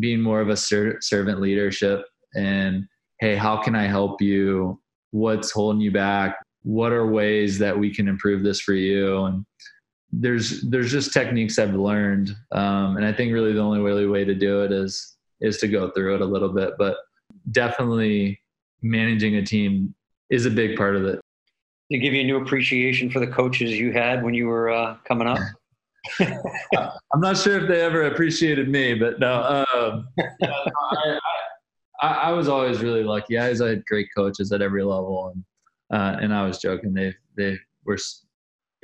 [0.00, 2.84] being more of a ser- servant leadership and
[3.20, 4.80] hey how can i help you?
[5.10, 9.44] What's holding you back what are ways that we can improve this for you and
[10.10, 14.24] there's there's just techniques i've learned um, and i think really the only really way
[14.24, 16.74] to do it is is to go through it a little bit.
[16.78, 16.96] But
[17.50, 18.40] definitely
[18.82, 19.94] managing a team
[20.30, 21.20] is a big part of it.
[21.90, 24.96] To give you a new appreciation for the coaches you had when you were uh,
[25.06, 25.38] coming up?
[26.20, 29.42] I'm not sure if they ever appreciated me, but no.
[29.42, 30.08] Um,
[30.42, 31.18] I,
[32.00, 33.38] I, I, was always really lucky.
[33.38, 35.44] I had great coaches at every level, and
[35.90, 36.94] uh, and I was joking.
[36.94, 37.98] They they were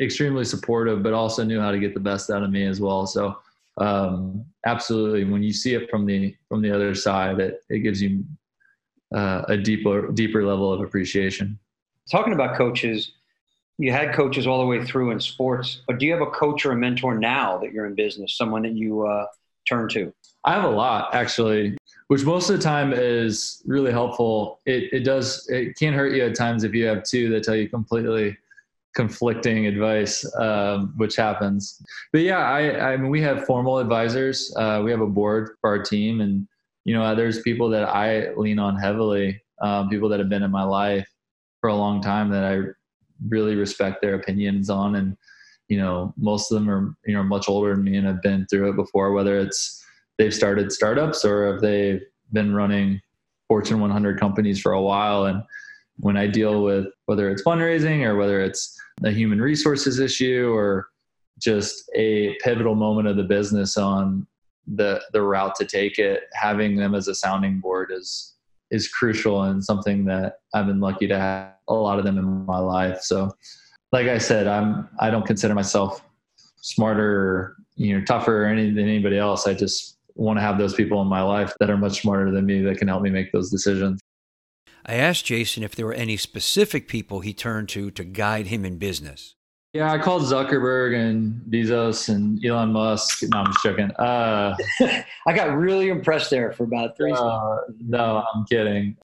[0.00, 3.06] extremely supportive, but also knew how to get the best out of me as well.
[3.06, 3.36] So
[3.78, 8.00] um, absolutely when you see it from the from the other side it, it gives
[8.00, 8.24] you
[9.14, 11.58] uh, a deeper deeper level of appreciation
[12.10, 13.12] talking about coaches
[13.78, 16.64] you had coaches all the way through in sports but do you have a coach
[16.64, 19.26] or a mentor now that you're in business someone that you uh,
[19.68, 20.12] turn to
[20.44, 21.76] i have a lot actually
[22.08, 26.24] which most of the time is really helpful it, it does it can hurt you
[26.24, 28.36] at times if you have two that tell you completely
[28.94, 31.82] conflicting advice, um, which happens.
[32.12, 34.54] But yeah, I, I mean, we have formal advisors.
[34.56, 36.46] Uh, we have a board for our team, and
[36.84, 39.42] you know, there's people that I lean on heavily.
[39.60, 41.08] Um, people that have been in my life
[41.60, 42.60] for a long time that I
[43.28, 45.16] really respect their opinions on, and
[45.68, 48.46] you know, most of them are you know much older than me and have been
[48.46, 49.12] through it before.
[49.12, 49.84] Whether it's
[50.18, 53.00] they've started startups or if they've been running
[53.48, 55.42] Fortune 100 companies for a while, and
[55.98, 60.88] when I deal with whether it's fundraising or whether it's a human resources issue or
[61.38, 64.26] just a pivotal moment of the business on
[64.66, 68.34] the the route to take it having them as a sounding board is
[68.70, 72.24] is crucial and something that I've been lucky to have a lot of them in
[72.46, 73.30] my life so
[73.94, 76.04] like I said I'm I don't consider myself
[76.56, 80.74] smarter you know tougher or any, than anybody else I just want to have those
[80.74, 83.30] people in my life that are much smarter than me that can help me make
[83.32, 84.00] those decisions
[84.84, 88.66] I asked Jason if there were any specific people he turned to to guide him
[88.66, 89.34] in business.
[89.72, 93.22] Yeah, I called Zuckerberg and Bezos and Elon Musk.
[93.22, 93.90] No, I'm just joking.
[93.92, 94.54] Uh,
[95.26, 97.12] I got really impressed there for about three.
[97.12, 98.94] Uh, no, I'm kidding.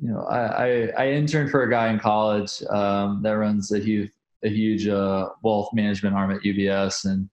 [0.00, 3.78] You know, I, I, I, interned for a guy in college um, that runs a
[3.78, 4.10] huge
[4.44, 7.28] a huge uh, wealth management arm at UBS, and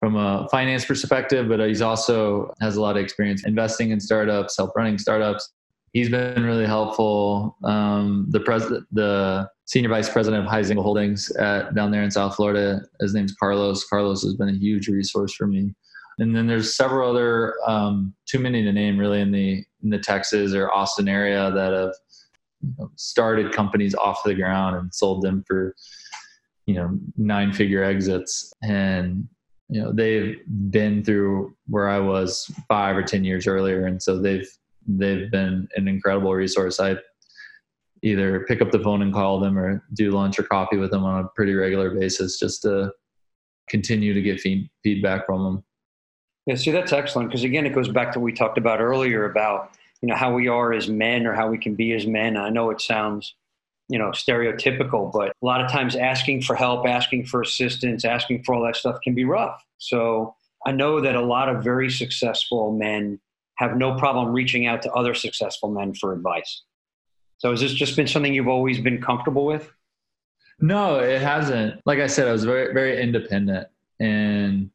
[0.00, 4.56] from a finance perspective, but he's also has a lot of experience investing in startups,
[4.56, 5.50] help running startups
[5.92, 7.56] he's been really helpful.
[7.64, 12.36] Um, the president, the senior vice president of Huizenga Holdings at, down there in South
[12.36, 13.84] Florida, his name's Carlos.
[13.84, 15.74] Carlos has been a huge resource for me.
[16.18, 19.98] And then there's several other, um, too many to name really in the in the
[19.98, 25.76] Texas or Austin area that have started companies off the ground and sold them for
[26.68, 28.52] you know nine figure exits.
[28.62, 29.26] And
[29.70, 30.36] you know they've
[30.70, 33.86] been through where i was five or ten years earlier.
[33.86, 34.48] And so they've
[34.86, 36.78] they've been an incredible resource.
[36.78, 36.96] I
[38.02, 41.04] either pick up the phone and call them or do lunch or coffee with them
[41.04, 42.92] on a pretty regular basis just to
[43.68, 45.64] continue to get feed, feedback from them.
[46.46, 47.30] Yeah see that's excellent.
[47.30, 50.34] Because again it goes back to what we talked about earlier about you know how
[50.34, 52.36] we are as men or how we can be as men.
[52.36, 53.34] I know it sounds
[53.88, 58.42] you know stereotypical but a lot of times asking for help asking for assistance asking
[58.44, 59.62] for all that stuff can be rough.
[59.78, 60.34] So
[60.66, 63.20] i know that a lot of very successful men
[63.56, 66.62] have no problem reaching out to other successful men for advice.
[67.38, 69.70] So has this just been something you've always been comfortable with?
[70.60, 71.80] No it hasn't.
[71.86, 73.68] Like i said i was very very independent
[74.00, 74.70] and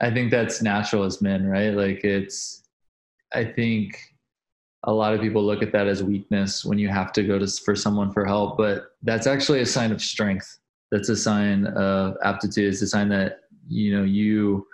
[0.00, 1.74] i think that's natural as men right?
[1.74, 2.62] Like it's
[3.32, 3.98] i think
[4.86, 7.46] a lot of people look at that as weakness when you have to go to
[7.46, 10.58] for someone for help but that's actually a sign of strength.
[10.90, 12.72] That's a sign of aptitude.
[12.72, 14.66] It's a sign that you know you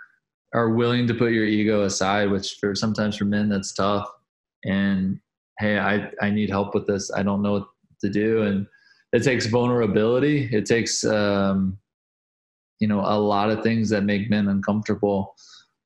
[0.53, 4.09] are willing to put your ego aside which for sometimes for men that's tough.
[4.65, 5.19] And
[5.59, 7.11] hey i i need help with this.
[7.15, 7.67] I don't know what
[8.01, 8.43] to do.
[8.43, 8.67] And
[9.13, 10.49] it takes vulnerability.
[10.51, 11.77] It takes um
[12.79, 15.35] you know a lot of things that make men uncomfortable.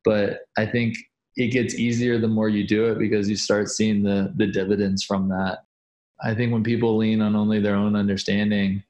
[0.03, 0.95] But i think
[1.35, 5.03] it gets easier the more you do it because you start seeing the the dividends
[5.03, 5.65] from that.
[6.21, 8.83] I think when people lean on only their own understanding,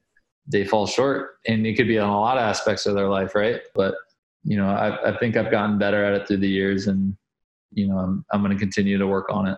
[0.47, 3.34] they fall short, and it could be on a lot of aspects of their life,
[3.34, 3.62] right?
[3.73, 3.95] But
[4.43, 7.17] you know, I, I think I've gotten better at it through the years, and
[7.71, 9.58] you know, I'm I'm going to continue to work on it.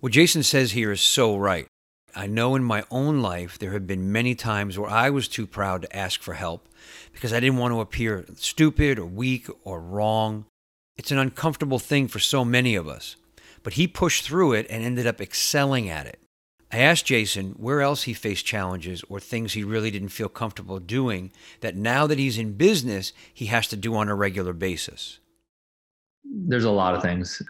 [0.00, 1.66] What Jason says here is so right.
[2.14, 5.46] I know in my own life there have been many times where I was too
[5.46, 6.68] proud to ask for help
[7.12, 10.46] because I didn't want to appear stupid or weak or wrong.
[11.00, 13.16] It's an uncomfortable thing for so many of us,
[13.62, 16.20] but he pushed through it and ended up excelling at it.
[16.70, 20.78] I asked Jason where else he faced challenges or things he really didn't feel comfortable
[20.78, 21.32] doing
[21.62, 25.20] that now that he's in business, he has to do on a regular basis.
[26.22, 27.40] There's a lot of things.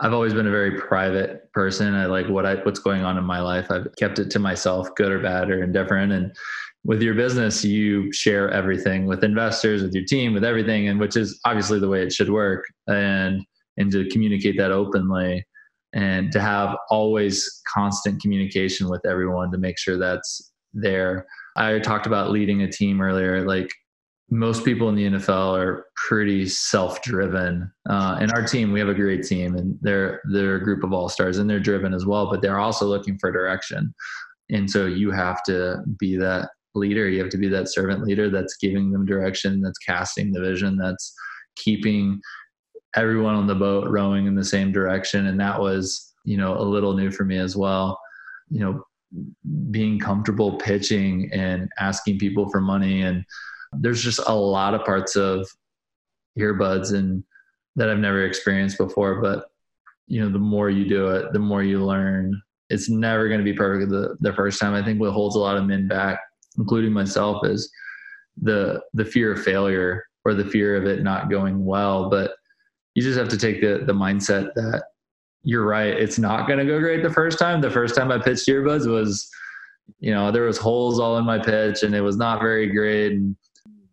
[0.00, 1.94] I've always been a very private person.
[1.94, 3.70] I like what I what's going on in my life.
[3.70, 6.10] I've kept it to myself, good or bad or indifferent.
[6.10, 6.36] And
[6.84, 11.16] with your business you share everything with investors with your team with everything and which
[11.16, 13.42] is obviously the way it should work and
[13.76, 15.44] and to communicate that openly
[15.92, 22.06] and to have always constant communication with everyone to make sure that's there i talked
[22.06, 23.70] about leading a team earlier like
[24.30, 27.70] most people in the NFL are pretty self-driven.
[27.88, 30.92] Uh, and our team, we have a great team, and they're they're a group of
[30.92, 32.30] all stars, and they're driven as well.
[32.30, 33.92] But they're also looking for direction,
[34.48, 37.08] and so you have to be that leader.
[37.08, 40.76] You have to be that servant leader that's giving them direction, that's casting the vision,
[40.76, 41.14] that's
[41.56, 42.20] keeping
[42.96, 45.26] everyone on the boat rowing in the same direction.
[45.26, 47.98] And that was, you know, a little new for me as well.
[48.48, 48.84] You know,
[49.70, 53.02] being comfortable pitching and asking people for money.
[53.02, 53.24] And
[53.72, 55.48] there's just a lot of parts of
[56.38, 57.24] EarBuds and
[57.76, 59.20] that I've never experienced before.
[59.20, 59.46] But,
[60.06, 62.40] you know, the more you do it, the more you learn.
[62.68, 64.74] It's never going to be perfect the, the first time.
[64.74, 66.20] I think what holds a lot of men back
[66.58, 67.70] including myself, is
[68.40, 72.10] the the fear of failure or the fear of it not going well.
[72.10, 72.32] But
[72.94, 74.84] you just have to take the the mindset that
[75.42, 75.88] you're right.
[75.88, 77.60] It's not going to go great the first time.
[77.60, 79.28] The first time I pitched EarBuds was,
[79.98, 83.12] you know, there was holes all in my pitch and it was not very great.
[83.12, 83.36] And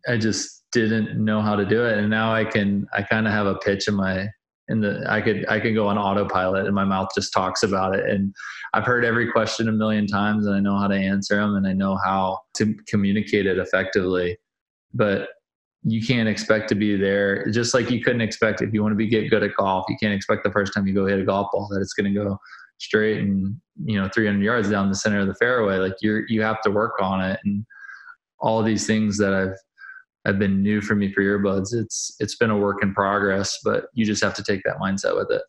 [0.06, 1.98] I just didn't know how to do it.
[1.98, 4.28] And now I can, I kind of have a pitch in my
[4.68, 7.94] and the I could I could go on autopilot and my mouth just talks about
[7.94, 8.08] it.
[8.08, 8.34] And
[8.74, 11.66] I've heard every question a million times and I know how to answer them and
[11.66, 14.36] I know how to communicate it effectively.
[14.94, 15.28] But
[15.84, 18.96] you can't expect to be there just like you couldn't expect if you want to
[18.96, 21.24] be get good at golf you can't expect the first time you go hit a
[21.24, 22.36] golf ball that it's going to go
[22.78, 25.76] straight and you know 300 yards down the center of the fairway.
[25.76, 27.38] Like you're you have to work on it.
[27.44, 27.64] And
[28.40, 29.56] all these things that I've
[30.28, 31.74] have been new for me for EarBuds.
[31.74, 35.16] It's it's been a work in progress, but you just have to take that mindset
[35.16, 35.42] with it.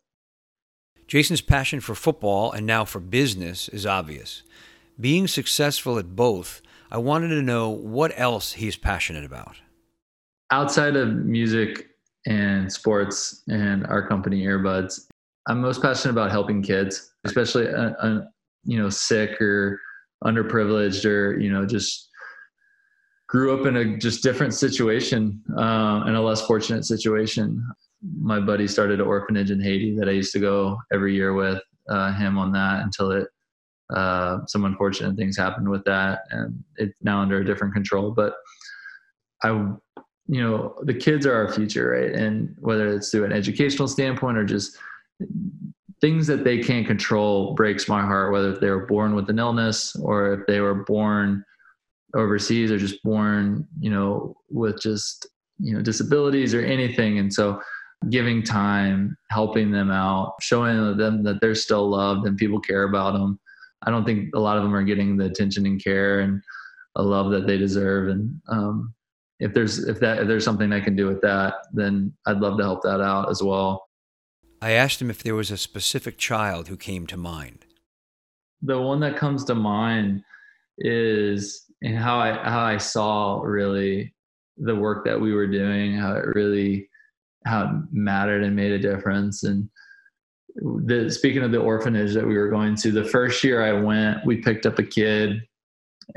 [1.06, 4.42] Jason's passion for football and now for business is obvious.
[4.98, 9.56] Being successful at both, I wanted to know what else he's passionate about.
[10.50, 11.88] Outside of music
[12.26, 15.06] and sports and our company EarBuds,
[15.46, 18.20] I'm most passionate about helping kids, especially uh, uh,
[18.64, 19.80] you know sick or
[20.24, 22.09] underprivileged or you know just
[23.30, 27.64] grew up in a just different situation, uh, in a less fortunate situation.
[28.20, 31.62] My buddy started an orphanage in Haiti that I used to go every year with
[31.88, 33.28] uh, him on that until it
[33.94, 38.10] uh, some unfortunate things happened with that, and it's now under a different control.
[38.10, 38.34] But
[39.42, 42.12] I, you know, the kids are our future, right?
[42.12, 44.76] And whether it's through an educational standpoint or just
[46.00, 49.94] things that they can't control breaks my heart whether they were born with an illness
[49.96, 51.44] or if they were born
[52.14, 55.26] overseas or just born you know with just
[55.58, 57.18] you know disabilities or anything.
[57.18, 57.60] And so
[58.08, 63.12] giving time helping them out showing them that they're still loved and people care about
[63.12, 63.38] them.
[63.82, 66.42] I don't think a lot of them are getting the attention and care and
[66.96, 68.08] a love that they deserve.
[68.08, 68.94] And um,
[69.40, 72.58] if there's if that if there's something i can do with that then i'd love
[72.58, 73.88] to help that out as well.
[74.62, 77.64] I asked him if there was a specific child who came to mind.
[78.60, 80.22] The one that comes to mind
[80.76, 84.14] is and how I how I saw really
[84.56, 86.88] the work that we were doing, how it really
[87.46, 89.44] how it mattered and made a difference.
[89.44, 89.68] And
[90.56, 94.26] the, speaking of the orphanage that we were going to, the first year I went,
[94.26, 95.40] we picked up a kid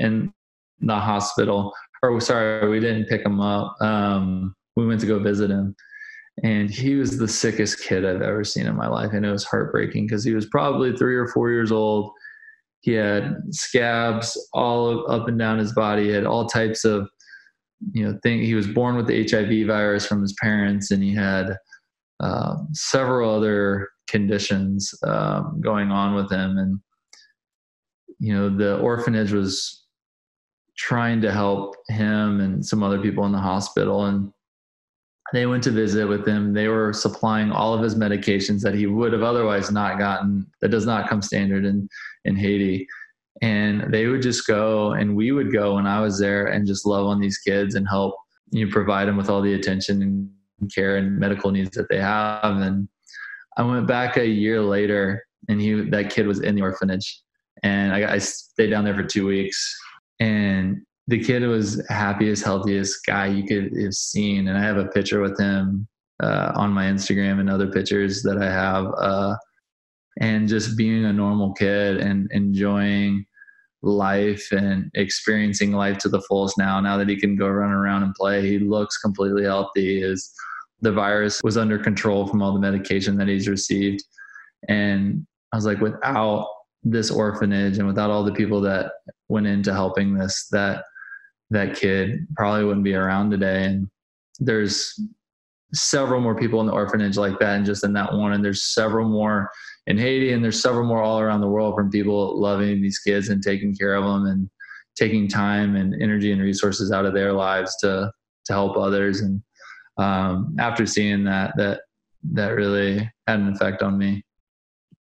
[0.00, 0.32] in
[0.80, 1.72] the hospital.
[2.02, 3.80] Or sorry, we didn't pick him up.
[3.80, 5.74] Um, we went to go visit him
[6.42, 9.12] and he was the sickest kid I've ever seen in my life.
[9.12, 12.10] And it was heartbreaking because he was probably three or four years old.
[12.84, 16.04] He had scabs all up and down his body.
[16.04, 17.08] He had all types of,
[17.92, 18.42] you know, thing.
[18.42, 21.56] He was born with the HIV virus from his parents, and he had
[22.20, 26.58] uh, several other conditions um, going on with him.
[26.58, 26.78] And
[28.18, 29.86] you know, the orphanage was
[30.76, 34.30] trying to help him and some other people in the hospital, and
[35.34, 36.52] they went to visit with him.
[36.52, 40.46] They were supplying all of his medications that he would have otherwise not gotten.
[40.60, 41.88] That does not come standard in
[42.24, 42.86] in Haiti.
[43.42, 46.86] And they would just go, and we would go when I was there, and just
[46.86, 48.14] love on these kids and help
[48.50, 50.30] you know, provide them with all the attention and
[50.72, 52.58] care and medical needs that they have.
[52.58, 52.88] And
[53.56, 57.20] I went back a year later, and he that kid was in the orphanage,
[57.64, 59.76] and I, I stayed down there for two weeks.
[60.20, 64.48] And the kid was happiest, healthiest guy you could have seen.
[64.48, 65.86] And I have a picture with him
[66.22, 68.86] uh, on my Instagram and other pictures that I have.
[68.98, 69.36] Uh,
[70.20, 73.26] and just being a normal kid and enjoying
[73.82, 76.80] life and experiencing life to the fullest now.
[76.80, 80.00] Now that he can go run around and play, he looks completely healthy.
[80.00, 80.32] His
[80.80, 84.04] the virus was under control from all the medication that he's received.
[84.68, 86.46] And I was like, without
[86.82, 88.92] this orphanage and without all the people that
[89.28, 90.84] went into helping this, that
[91.54, 93.64] that kid probably wouldn't be around today.
[93.64, 93.88] And
[94.40, 95.00] there's
[95.72, 98.32] several more people in the orphanage like that, and just in that one.
[98.32, 99.50] And there's several more
[99.86, 103.28] in Haiti, and there's several more all around the world from people loving these kids
[103.28, 104.50] and taking care of them and
[104.96, 108.10] taking time and energy and resources out of their lives to
[108.46, 109.20] to help others.
[109.20, 109.42] And
[109.96, 111.80] um, after seeing that, that
[112.32, 114.22] that really had an effect on me.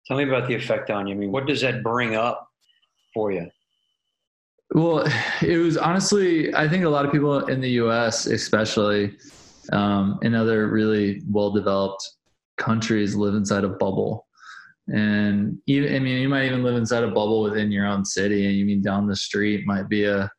[0.08, 1.16] Tell me about the effect on you.
[1.16, 2.48] I mean, what does that bring up
[3.14, 3.50] for you?
[4.72, 5.08] Well,
[5.42, 9.18] it was honestly, I think a lot of people in the US, especially
[9.72, 12.08] um, in other really well developed
[12.58, 14.26] countries, live inside a bubble.
[14.88, 18.46] And even, I mean, you might even live inside a bubble within your own city,
[18.46, 20.32] and you mean down the street might be a,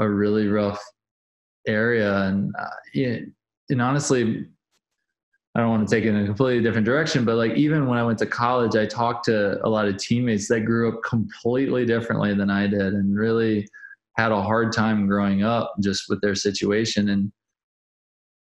[0.00, 0.82] a really rough
[1.68, 2.22] area.
[2.22, 3.16] And, uh,
[3.70, 4.46] and honestly,
[5.56, 7.98] I don't want to take it in a completely different direction, but like even when
[7.98, 11.86] I went to college, I talked to a lot of teammates that grew up completely
[11.86, 13.66] differently than I did and really
[14.18, 17.08] had a hard time growing up just with their situation.
[17.08, 17.32] And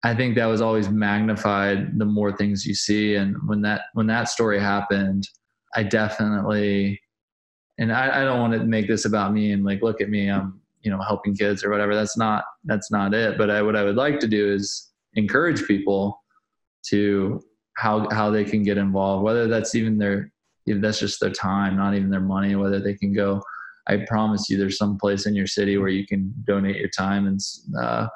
[0.03, 3.17] I think that was always magnified the more things you see.
[3.17, 5.29] And when that when that story happened,
[5.77, 7.03] I definitely
[7.77, 10.31] and I, I don't want to make this about me and like look at me,
[10.31, 11.95] I'm you know helping kids or whatever.
[11.95, 13.37] That's not that's not it.
[13.37, 16.24] But I, what I would like to do is encourage people
[16.91, 17.41] to
[17.77, 20.31] how how they can get involved whether that's even their
[20.67, 23.41] if that's just their time not even their money whether they can go
[23.89, 27.27] i promise you there's some place in your city where you can donate your time
[27.27, 27.41] and
[27.81, 28.07] uh,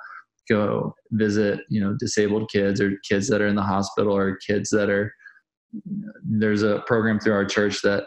[0.49, 4.71] go visit you know disabled kids or kids that are in the hospital or kids
[4.71, 5.13] that are
[6.25, 8.05] there's a program through our church that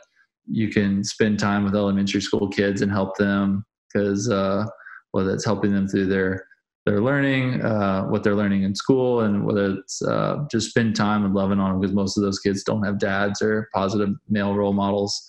[0.47, 4.65] you can spend time with elementary school kids and help them because uh,
[5.11, 6.45] whether it's helping them through their
[6.85, 11.23] they're learning, uh, what they're learning in school, and whether it's uh, just spend time
[11.25, 14.55] and loving on them because most of those kids don't have dads or positive male
[14.55, 15.23] role models,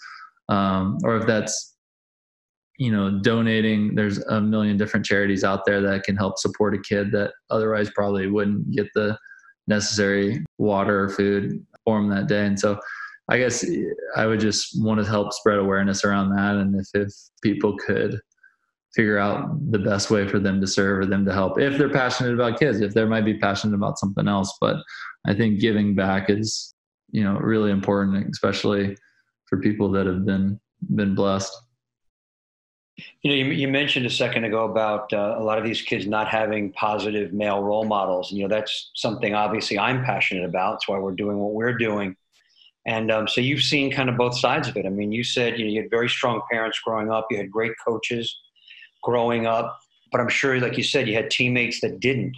[0.49, 1.77] um, or if that's
[2.79, 3.95] you know donating.
[3.95, 7.91] There's a million different charities out there that can help support a kid that otherwise
[7.91, 9.19] probably wouldn't get the
[9.67, 12.79] necessary water or food for them that day, and so.
[13.29, 13.65] I guess
[14.17, 18.21] I would just want to help spread awareness around that, and if if people could
[18.95, 21.89] figure out the best way for them to serve or them to help if they're
[21.89, 24.57] passionate about kids if they might be passionate about something else.
[24.61, 24.77] But
[25.27, 26.75] i think giving back is
[27.11, 28.97] you know really important especially
[29.49, 30.59] for people that have been
[30.95, 31.55] been blessed.
[33.23, 36.07] You know you, you mentioned a second ago about uh, a lot of these kids
[36.07, 38.31] not having positive male role models.
[38.31, 40.73] You know that's something obviously i'm passionate about.
[40.73, 42.17] That's why we're doing what we're doing.
[42.85, 44.87] And um, so you've seen kind of both sides of it.
[44.87, 47.51] I mean, you said you, know, you had very strong parents growing up, you had
[47.51, 48.37] great coaches
[49.03, 49.79] growing up,
[50.11, 52.37] but I'm sure, like you said, you had teammates that didn't.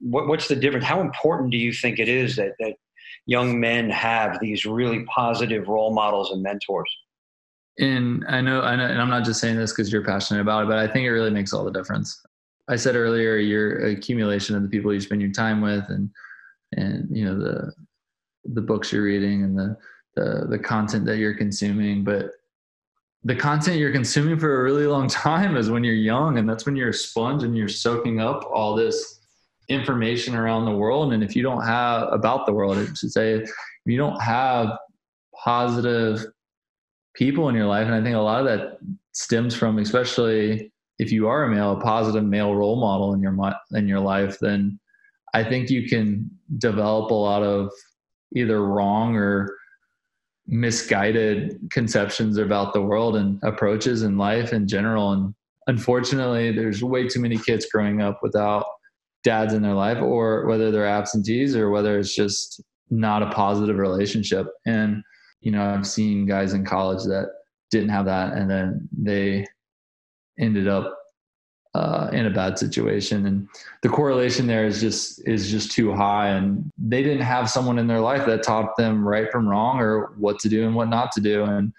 [0.00, 0.84] What, what's the difference?
[0.84, 2.74] How important do you think it is that, that
[3.26, 6.90] young men have these really positive role models and mentors?
[7.78, 10.64] And I know, I know, and I'm not just saying this because you're passionate about
[10.64, 12.20] it, but I think it really makes all the difference.
[12.68, 16.10] I said earlier, your accumulation of the people you spend your time with, and
[16.76, 17.72] and you know the
[18.44, 19.76] the books you're reading and the
[20.16, 22.32] the, the content that you're consuming, but
[23.24, 26.66] the content you're consuming for a really long time is when you're young, and that's
[26.66, 29.20] when you're a sponge and you're soaking up all this
[29.68, 31.12] information around the world.
[31.12, 33.50] And if you don't have about the world, I should say, if
[33.84, 34.78] you don't have
[35.44, 36.24] positive
[37.14, 38.78] people in your life, and I think a lot of that
[39.12, 43.36] stems from, especially if you are a male, a positive male role model in your
[43.72, 44.78] in your life, then
[45.34, 47.70] I think you can develop a lot of
[48.34, 49.57] either wrong or
[50.48, 55.12] misguided conceptions about the world and approaches in life in general.
[55.12, 55.34] And
[55.66, 58.66] unfortunately, there's way too many kids growing up without
[59.24, 63.76] dads in their life, or whether they're absentees or whether it's just not a positive
[63.76, 64.46] relationship.
[64.66, 65.02] And,
[65.40, 67.28] you know, I've seen guys in college that
[67.70, 69.46] didn't have that and then they
[70.38, 70.97] ended up
[71.78, 73.24] uh, in a bad situation.
[73.24, 73.48] And
[73.82, 76.28] the correlation there is just is just too high.
[76.30, 80.12] And they didn't have someone in their life that taught them right from wrong or
[80.18, 81.44] what to do and what not to do.
[81.44, 81.72] And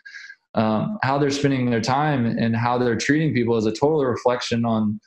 [0.55, 4.63] um, how they're spending their time and how they're treating people is a total reflection
[4.65, 5.01] on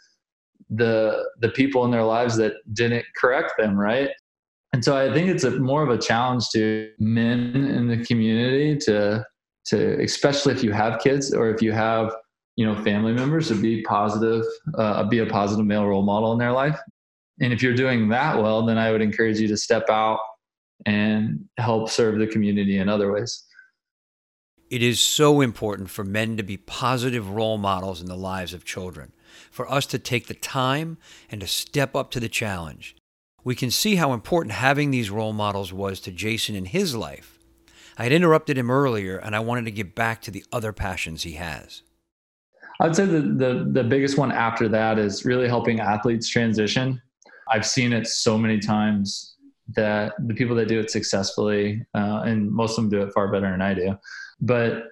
[0.68, 4.11] the the people in their lives that didn't correct them right?
[4.74, 8.78] And so i think it's a more of a challenge to men in the community
[8.86, 9.22] to
[9.66, 12.14] to especially if you have kids or if you have
[12.57, 14.45] you know family members to be positive
[14.75, 16.79] uh, be a positive male role model in their life.
[17.41, 20.21] And if you're doing that well then i would encourage you to step out
[20.87, 23.45] and help serve the community in other ways.
[24.71, 28.65] It is so important for men to be positive role models in the lives of
[28.65, 29.13] children
[29.51, 30.99] for us to take the time
[31.31, 32.97] and to step up to the challenge.
[33.45, 37.39] We can see how important having these role models was to jason in his life.
[37.99, 41.23] I had interrupted him earlier and i wanted to get back to the other passions
[41.23, 41.83] he has
[42.81, 47.01] I'd say the, the the biggest one after that is really helping athletes transition.
[47.49, 49.37] I've seen it so many times
[49.75, 53.31] that the people that do it successfully, uh, and most of them do it far
[53.31, 53.97] better than I do,
[54.41, 54.85] but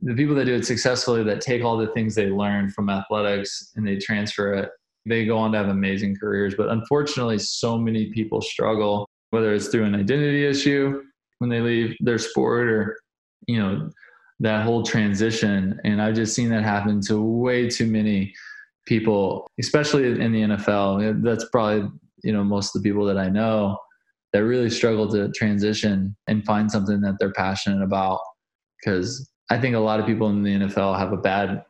[0.00, 3.72] the people that do it successfully that take all the things they learn from athletics
[3.76, 4.70] and they transfer it,
[5.06, 6.54] they go on to have amazing careers.
[6.54, 11.02] But unfortunately, so many people struggle, whether it's through an identity issue
[11.38, 12.98] when they leave their sport or,
[13.46, 13.90] you know,
[14.40, 15.80] that whole transition.
[15.84, 18.34] And I've just seen that happen to way too many
[18.86, 21.22] people, especially in the NFL.
[21.22, 21.88] That's probably,
[22.22, 23.78] you know, most of the people that I know
[24.32, 28.20] that really struggle to transition and find something that they're passionate about.
[28.78, 31.64] Because I think a lot of people in the NFL have a bad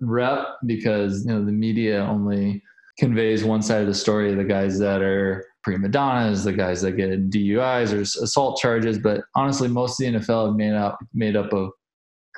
[0.00, 2.62] rep because, you know, the media only
[2.98, 6.92] conveys one side of the story the guys that are prima donnas, the guys that
[6.92, 8.98] get DUIs or assault charges.
[8.98, 11.70] But honestly, most of the NFL have made up made up of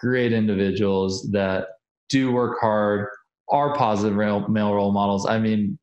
[0.01, 1.69] great individuals that
[2.09, 3.09] do work hard,
[3.51, 5.27] are positive male role models.
[5.27, 5.79] I mean,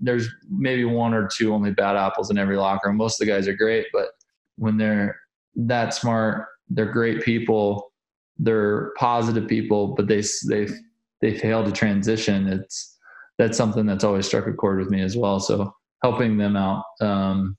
[0.00, 2.96] there's maybe one or two only bad apples in every locker room.
[2.96, 4.08] Most of the guys are great, but
[4.56, 5.16] when they're
[5.56, 7.92] that smart, they're great people,
[8.38, 10.68] they're positive people, but they they
[11.20, 12.48] they fail to transition.
[12.48, 12.98] It's
[13.38, 15.40] that's something that's always struck a chord with me as well.
[15.40, 15.72] So
[16.02, 17.56] helping them out, um,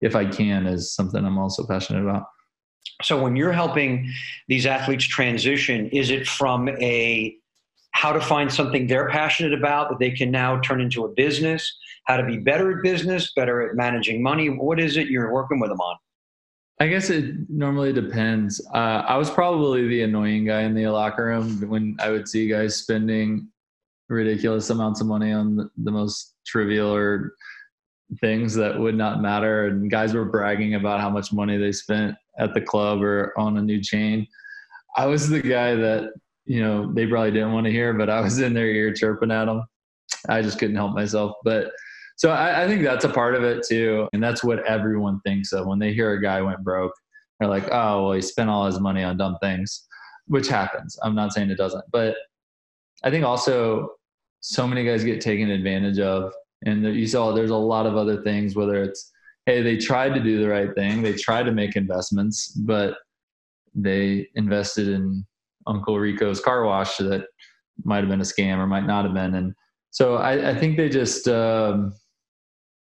[0.00, 2.24] if I can, is something I'm also passionate about.
[3.02, 4.10] So when you're helping
[4.48, 7.36] these athletes transition, is it from a
[7.92, 11.78] how to find something they're passionate about that they can now turn into a business,
[12.04, 14.48] how to be better at business, better at managing money?
[14.48, 15.96] What is it you're working with them on?
[16.78, 18.60] I guess it normally depends.
[18.74, 22.48] Uh, I was probably the annoying guy in the locker room when I would see
[22.48, 23.48] guys spending
[24.10, 27.32] ridiculous amounts of money on the, the most trivial or
[28.20, 32.14] things that would not matter and guys were bragging about how much money they spent
[32.38, 34.26] at the club or on a new chain.
[34.96, 36.10] I was the guy that
[36.44, 39.32] you know they probably didn't want to hear but i was in their ear chirping
[39.32, 39.64] at them
[40.28, 41.32] i just couldn't help myself.
[41.42, 41.72] But
[42.14, 45.52] so I, I think that's a part of it too and that's what everyone thinks
[45.52, 45.66] of.
[45.66, 46.94] When they hear a guy went broke
[47.38, 49.86] they're like oh well he spent all his money on dumb things
[50.28, 50.98] which happens.
[51.02, 51.84] I'm not saying it doesn't.
[51.90, 52.16] But
[53.04, 53.90] i think also
[54.40, 56.32] so many guys get taken advantage of
[56.64, 59.12] and you saw there's a lot of other things, whether it's,
[59.46, 62.94] hey, they tried to do the right thing, they tried to make investments, but
[63.74, 65.24] they invested in
[65.66, 67.26] Uncle Rico's car wash that
[67.84, 69.34] might have been a scam or might not have been.
[69.34, 69.54] And
[69.90, 71.92] so I, I think they just, um,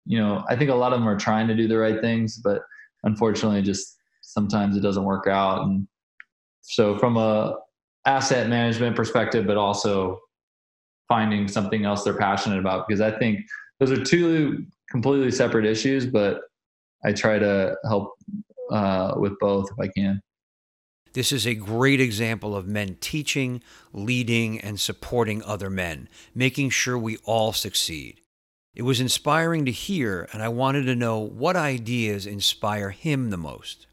[0.06, 2.38] you know, I think a lot of them are trying to do the right things,
[2.38, 2.62] but
[3.04, 5.64] unfortunately, just sometimes it doesn't work out.
[5.64, 5.88] And
[6.62, 7.56] so from a
[8.06, 10.20] asset management perspective, but also
[11.08, 13.42] finding something else they're passionate about, because I think
[13.80, 16.42] those are two completely separate issues, but
[17.04, 18.14] I try to help
[18.72, 20.22] uh, with both if I can.
[21.14, 23.62] This is a great example of men teaching,
[23.92, 28.22] leading, and supporting other men, making sure we all succeed.
[28.74, 33.38] It was inspiring to hear, and I wanted to know what ideas inspire him the
[33.38, 33.88] most.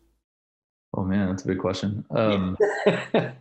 [0.96, 2.05] Oh man, that's a big question.
[2.11, 3.32] Um, well,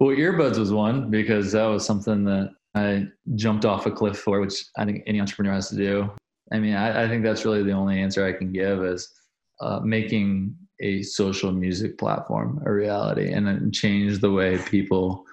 [0.00, 3.06] EarBuds was one because that was something that I
[3.36, 6.10] jumped off a cliff for, which I think any entrepreneur has to do.
[6.52, 9.12] I mean, I, I think that's really the only answer I can give is
[9.60, 15.24] uh, making a social music platform a reality and change the way people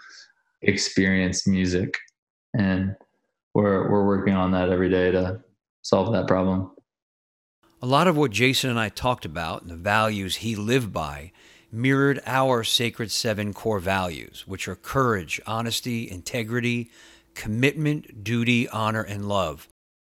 [0.62, 1.96] experience music.
[2.54, 2.96] And
[3.54, 5.42] we're we're working on that every day to
[5.82, 6.72] solve that problem.
[7.82, 11.32] A lot of what Jason and I talked about and the values he lived by
[11.72, 16.90] mirrored our Sacred Seven core values, which are courage, honesty, integrity,
[17.36, 19.68] commitment, duty, honor, and love.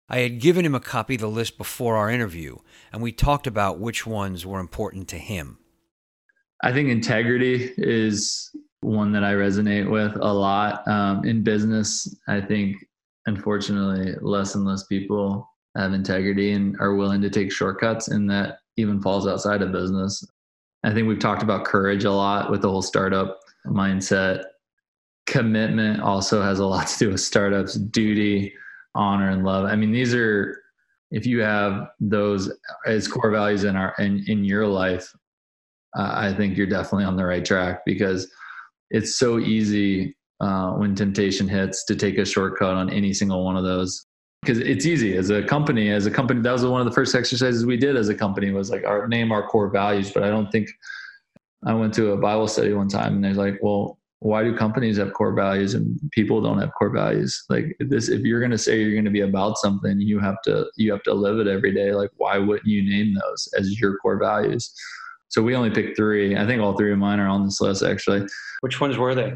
[0.08, 2.56] I had given him a copy of the list before our interview,
[2.92, 5.58] and we talked about which ones were important to him.
[6.62, 8.50] I think integrity is
[8.80, 10.86] one that I resonate with a lot.
[10.88, 12.76] Um, in business, I think,
[13.26, 18.60] unfortunately, less and less people have integrity and are willing to take shortcuts, and that
[18.76, 20.26] even falls outside of business.
[20.84, 24.44] I think we've talked about courage a lot with the whole startup mindset.
[25.26, 28.54] Commitment also has a lot to do with startups, duty,
[28.98, 29.64] honor, and love.
[29.64, 30.58] I mean, these are
[31.10, 32.52] if you have those
[32.84, 35.10] as core values in our in, in your life,
[35.96, 38.30] uh, I think you're definitely on the right track because
[38.90, 43.56] it's so easy uh, when temptation hits to take a shortcut on any single one
[43.56, 44.04] of those.
[44.42, 45.16] Because it's easy.
[45.16, 47.96] As a company as a company that was one of the first exercises we did
[47.96, 50.12] as a company was like our name our core values.
[50.12, 50.68] But i don't think
[51.66, 54.96] i went to a bible study one time and they're like well why do companies
[54.96, 57.44] have core values and people don't have core values?
[57.48, 60.40] Like this if you're going to say you're going to be about something you have
[60.44, 61.92] to you have to live it every day.
[61.92, 64.74] Like why wouldn't you name those as your core values?
[65.28, 66.36] So we only picked three.
[66.36, 68.26] I think all three of mine are on this list actually.
[68.60, 69.34] Which ones were they?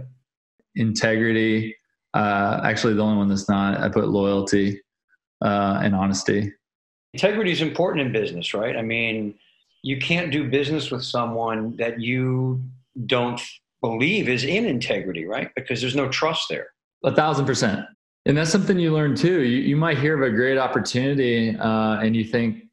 [0.75, 1.77] Integrity
[2.15, 3.81] uh, actually the only one that's not.
[3.81, 4.81] I put loyalty
[5.43, 6.53] uh, and honesty.
[7.15, 8.77] Integrity is important in business, right?
[8.77, 9.35] I mean,
[9.83, 12.63] you can't do business with someone that you
[13.07, 13.41] don't
[13.83, 15.51] believe is in integrity, right?
[15.55, 16.69] Because there's no trust there.
[17.05, 17.85] A thousand percent.
[18.25, 19.43] And that's something you learn too.
[19.43, 22.65] You, you might hear of a great opportunity uh, and you think,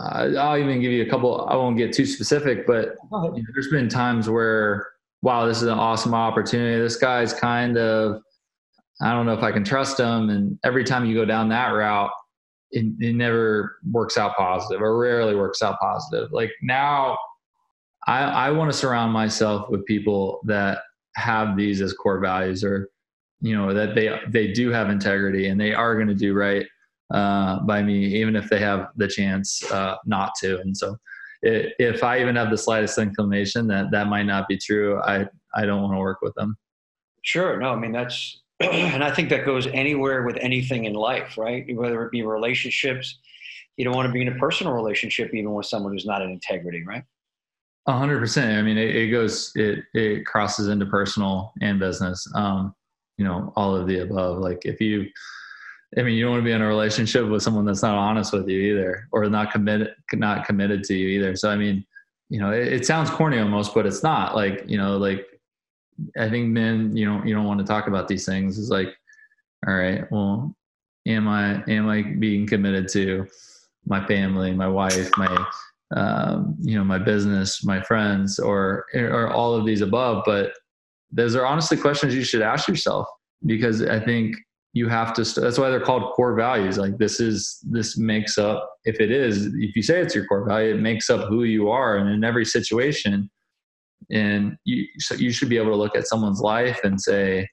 [0.00, 3.42] uh, I'll even give you a couple, I won't get too specific, but you know,
[3.54, 4.88] there's been times where,
[5.22, 6.82] wow, this is an awesome opportunity.
[6.82, 8.22] This guy's kind of
[9.00, 10.30] I don't know if I can trust him.
[10.30, 12.10] And every time you go down that route,
[12.70, 16.32] it, it never works out positive or rarely works out positive.
[16.32, 17.16] Like now,
[18.06, 20.78] I, I want to surround myself with people that
[21.16, 22.88] have these as core values or,
[23.40, 26.66] you know, that they, they do have integrity and they are going to do right
[27.12, 30.60] uh, by me, even if they have the chance uh, not to.
[30.60, 30.96] And so
[31.42, 35.26] it, if I even have the slightest inclination that that might not be true, I,
[35.54, 36.56] I don't want to work with them.
[37.22, 37.58] Sure.
[37.58, 41.64] No, I mean, that's, and I think that goes anywhere with anything in life, right?
[41.74, 43.18] Whether it be relationships,
[43.76, 46.30] you don't want to be in a personal relationship even with someone who's not in
[46.30, 47.02] integrity, right?
[47.88, 48.58] A hundred percent.
[48.58, 52.26] I mean, it, it, goes, it it crosses into personal and business.
[52.34, 52.74] Um,
[53.16, 54.38] you know, all of the above.
[54.38, 55.06] Like if you,
[55.96, 58.32] I mean, you don't want to be in a relationship with someone that's not honest
[58.32, 61.36] with you either, or not committed, not committed to you either.
[61.36, 61.84] So I mean,
[62.28, 64.34] you know, it, it sounds corny almost, but it's not.
[64.34, 65.24] Like you know, like
[66.18, 68.58] I think men, you know, you don't want to talk about these things.
[68.58, 68.94] It's like,
[69.66, 70.54] all right, well,
[71.06, 73.26] am I am I being committed to
[73.86, 75.46] my family, my wife, my
[75.94, 80.22] um, you know, my business, my friends, or or all of these above?
[80.26, 80.52] But
[81.12, 83.06] those are honestly questions you should ask yourself
[83.44, 84.36] because I think
[84.72, 85.24] you have to.
[85.24, 86.78] St- that's why they're called core values.
[86.78, 88.68] Like this is this makes up.
[88.84, 91.70] If it is, if you say it's your core value, it makes up who you
[91.70, 93.30] are, and in every situation
[94.10, 97.48] and you so you should be able to look at someone's life and say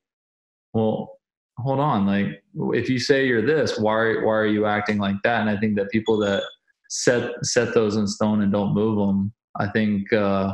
[0.73, 1.17] well
[1.57, 5.41] hold on like if you say you're this why why are you acting like that
[5.41, 6.43] and i think that people that
[6.89, 10.53] set set those in stone and don't move them i think uh,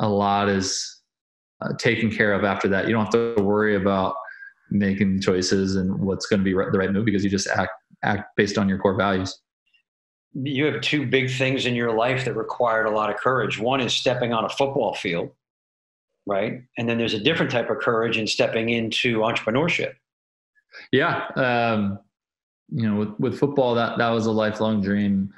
[0.00, 1.02] a lot is
[1.60, 4.14] uh, taken care of after that you don't have to worry about
[4.70, 8.24] making choices and what's going to be the right move because you just act act
[8.36, 9.40] based on your core values
[10.34, 13.58] you have two big things in your life that required a lot of courage.
[13.58, 15.30] One is stepping on a football field,
[16.26, 16.62] right?
[16.76, 19.94] And then there's a different type of courage in stepping into entrepreneurship.
[20.92, 21.26] Yeah.
[21.34, 21.98] Um,
[22.70, 25.32] you know, with, with football, that, that was a lifelong dream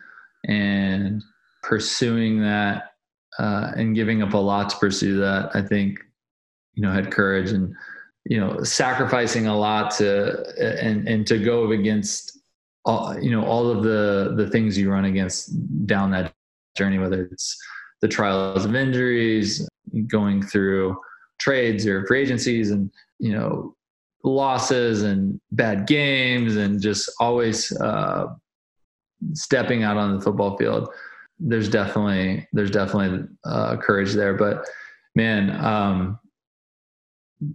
[0.47, 1.22] and
[1.62, 2.91] pursuing that
[3.38, 6.01] uh, and giving up a lot to pursue that, I think,
[6.74, 7.74] you know, had courage and,
[8.24, 10.45] you know, sacrificing a lot to,
[10.82, 12.38] and, and to go against
[12.84, 15.53] all, you know, all of the, the things you run against
[15.86, 16.32] down that
[16.76, 17.57] journey, whether it's
[18.01, 19.68] the trials of injuries,
[20.07, 20.97] going through
[21.38, 23.74] trades or free agencies and, you know,
[24.22, 28.26] losses and bad games and just always, uh,
[29.32, 30.88] stepping out on the football field
[31.40, 34.34] there's definitely there's definitely uh, courage there.
[34.34, 34.66] But
[35.14, 36.18] man um,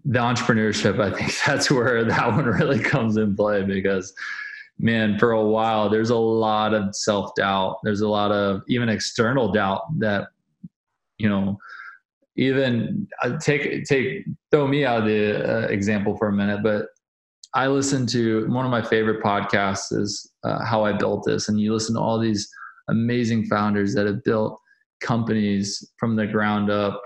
[0.04, 4.14] the entrepreneurship i think that's where that one really comes in play because
[4.80, 7.78] man for a while there's a lot of self-doubt.
[7.84, 10.30] There's a lot of even external doubt that
[11.18, 11.58] you know
[12.36, 16.88] even uh, take take throw me out of the uh, example for a minute but
[17.56, 21.60] i listen to one of my favorite podcasts is uh, how i built this and
[21.60, 22.50] you listen to all these
[22.88, 24.60] amazing founders that have built
[25.02, 27.02] companies from the ground up.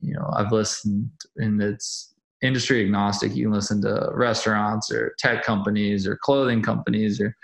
[0.00, 3.34] You know, I've listened and it's industry agnostic.
[3.34, 7.36] You can listen to restaurants or tech companies or clothing companies or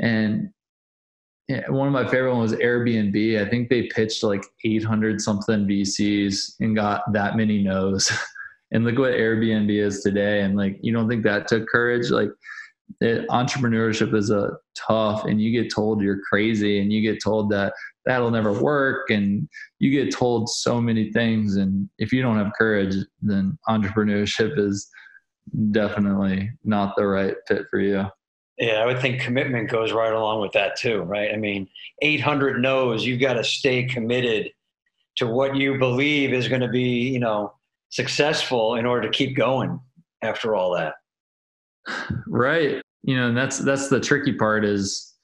[0.00, 0.50] and
[1.68, 3.46] one of my favorite ones was Airbnb.
[3.46, 8.10] I think they pitched like 800 something VCs and got that many no's.
[8.74, 10.42] and look what Airbnb is today.
[10.42, 12.10] And like, you don't think that took courage?
[12.10, 12.30] Like,
[13.00, 17.50] it, entrepreneurship is a tough and you get told you're crazy and you get told
[17.50, 17.72] that
[18.04, 19.48] that'll never work and
[19.78, 24.88] you get told so many things and if you don't have courage then entrepreneurship is
[25.70, 28.04] definitely not the right fit for you
[28.58, 31.66] yeah i would think commitment goes right along with that too right i mean
[32.02, 34.50] 800 no's you've got to stay committed
[35.16, 37.52] to what you believe is going to be you know
[37.94, 39.78] successful in order to keep going
[40.22, 40.94] after all that.
[42.26, 42.82] Right.
[43.04, 45.14] You know, and that's that's the tricky part is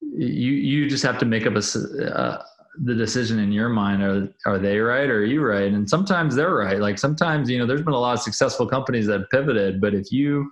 [0.00, 2.42] you you just have to make up a uh,
[2.82, 5.72] the decision in your mind are are they right or are you right?
[5.72, 6.80] And sometimes they're right.
[6.80, 10.10] Like sometimes you know there's been a lot of successful companies that pivoted but if
[10.10, 10.50] you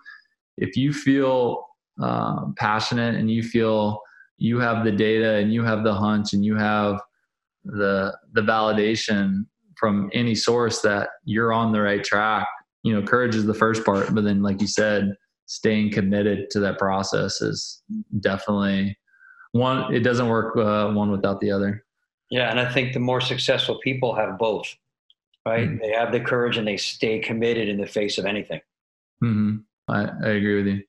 [0.59, 1.67] if you feel
[2.01, 4.01] uh, passionate and you feel
[4.39, 7.01] you have the data and you have the hunch and you have
[7.65, 9.47] the the validation
[9.77, 12.47] from any source that you're on the right track
[12.87, 15.15] you know courage is the first part but then like you said
[15.47, 17.83] staying committed to that process is
[18.21, 18.97] definitely
[19.53, 21.85] one it doesn't work uh, one without the other
[22.31, 24.73] yeah and i think the more successful people have both
[25.45, 25.79] right mm-hmm.
[25.79, 28.61] they have the courage and they stay committed in the face of anything
[29.23, 29.57] mm-hmm.
[29.89, 30.83] I, I agree with you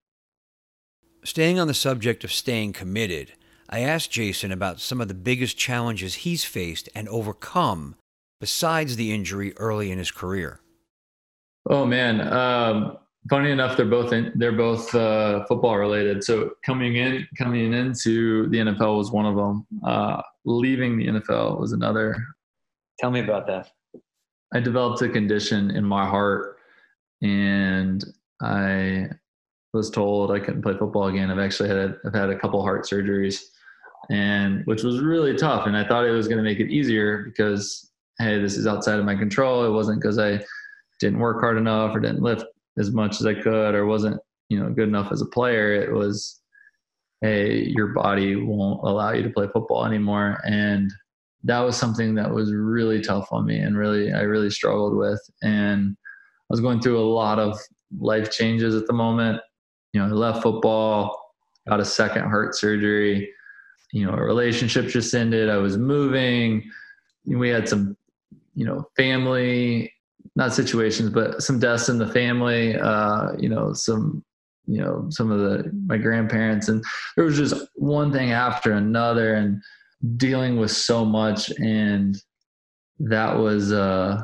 [1.23, 3.33] staying on the subject of staying committed
[3.69, 7.95] i asked jason about some of the biggest challenges he's faced and overcome
[8.39, 10.59] besides the injury early in his career
[11.69, 12.97] oh man um,
[13.29, 16.23] funny enough, they're both in, they're both uh, football related.
[16.23, 19.65] So coming in coming into the NFL was one of them.
[19.85, 22.15] Uh, leaving the NFL was another.
[22.99, 23.69] Tell me about that.
[24.53, 26.57] I developed a condition in my heart,
[27.21, 28.03] and
[28.41, 29.09] I
[29.73, 31.29] was told I couldn't play football again.
[31.29, 33.41] I've actually had I've had a couple heart surgeries,
[34.09, 35.67] and which was really tough.
[35.67, 38.99] And I thought it was going to make it easier because hey, this is outside
[38.99, 39.65] of my control.
[39.65, 40.43] It wasn't because I
[40.99, 42.45] didn't work hard enough or didn't lift
[42.77, 45.73] as much as I could or wasn't, you know, good enough as a player.
[45.73, 46.41] It was,
[47.21, 50.39] hey, your body won't allow you to play football anymore.
[50.45, 50.91] And
[51.43, 55.21] that was something that was really tough on me and really, I really struggled with.
[55.43, 57.59] And I was going through a lot of
[57.99, 59.39] life changes at the moment.
[59.93, 61.33] You know, I left football,
[61.67, 63.31] got a second heart surgery.
[63.93, 65.49] You know, a relationship just ended.
[65.49, 66.63] I was moving.
[67.25, 67.95] We had some,
[68.57, 69.93] you know, family
[70.35, 72.75] not situations, but some deaths in the family.
[72.75, 74.23] Uh, you know, some
[74.65, 76.83] you know some of the my grandparents, and
[77.15, 79.61] there was just one thing after another, and
[80.17, 82.17] dealing with so much, and
[82.99, 84.23] that was uh,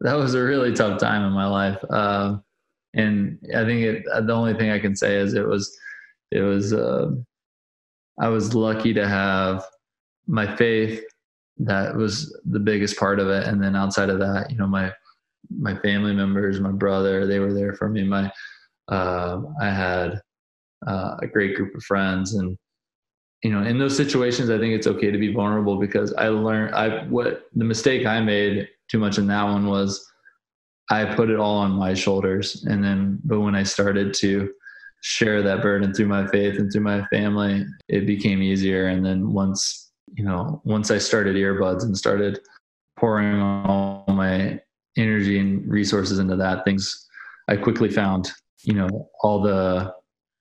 [0.00, 1.78] that was a really tough time in my life.
[1.88, 2.38] Uh,
[2.94, 5.72] and I think it, the only thing I can say is it was
[6.32, 7.10] it was uh,
[8.20, 9.64] I was lucky to have
[10.26, 11.00] my faith
[11.58, 14.92] that was the biggest part of it and then outside of that you know my
[15.50, 18.04] my family members, my brother, they were there for me.
[18.04, 18.30] My,
[18.88, 20.20] uh, I had
[20.86, 22.56] uh, a great group of friends, and
[23.42, 26.74] you know, in those situations, I think it's okay to be vulnerable because I learned.
[26.74, 30.04] I what the mistake I made too much in that one was
[30.90, 34.52] I put it all on my shoulders, and then but when I started to
[35.02, 38.88] share that burden through my faith and through my family, it became easier.
[38.88, 39.85] And then once
[40.16, 42.40] you know, once I started EarBuds and started
[42.96, 44.60] pouring all my
[44.96, 47.06] energy and resources into that things
[47.48, 49.92] i quickly found you know all the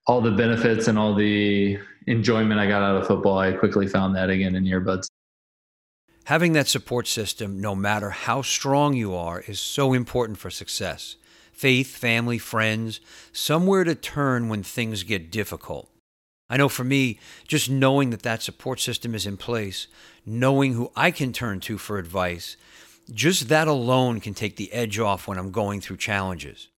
[0.08, 4.16] all the benefits and all the enjoyment i got out of football i quickly found
[4.16, 5.08] that again in EarBuds
[6.26, 11.18] Having that support system, no matter how strong you are, is so important for success.
[11.52, 13.00] Faith, family, friends,
[13.32, 15.88] somewhere to turn when things get difficult.
[16.50, 19.88] I know for me, just knowing that that support system is in place,
[20.26, 22.56] knowing who I can turn to for advice,
[23.12, 26.70] just that alone can take the edge off when I'm going through challenges.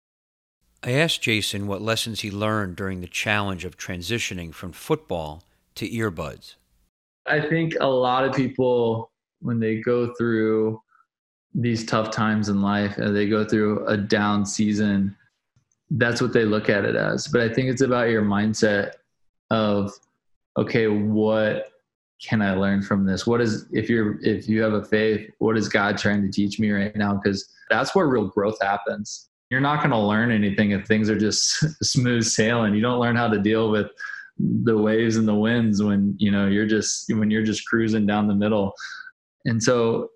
[0.84, 5.42] I asked Jason what lessons he learned during the challenge of transitioning from football
[5.74, 6.54] to EarBuds.
[7.26, 9.10] I think a lot of people
[9.40, 10.80] when they go through
[11.54, 15.16] these tough times in life and they go through a down season
[15.92, 18.92] that's what they look at it as but i think it's about your mindset
[19.50, 19.92] of
[20.56, 21.68] okay what
[22.22, 23.26] can i learn from this?
[23.26, 26.58] What is if you're if you have a faith what is god trying to teach
[26.58, 27.20] me right now?
[27.22, 29.28] Because that's where real growth happens.
[29.50, 32.74] You're not going to learn anything if things are just smooth sailing.
[32.74, 33.88] You don't learn how to deal with
[34.38, 38.28] the waves and the winds when you know you're just when you're just cruising down
[38.28, 38.72] the middle.
[39.44, 40.10] And so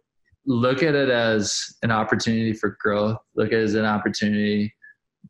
[0.47, 3.18] look at it as an opportunity for growth.
[3.35, 4.74] Look at it as an opportunity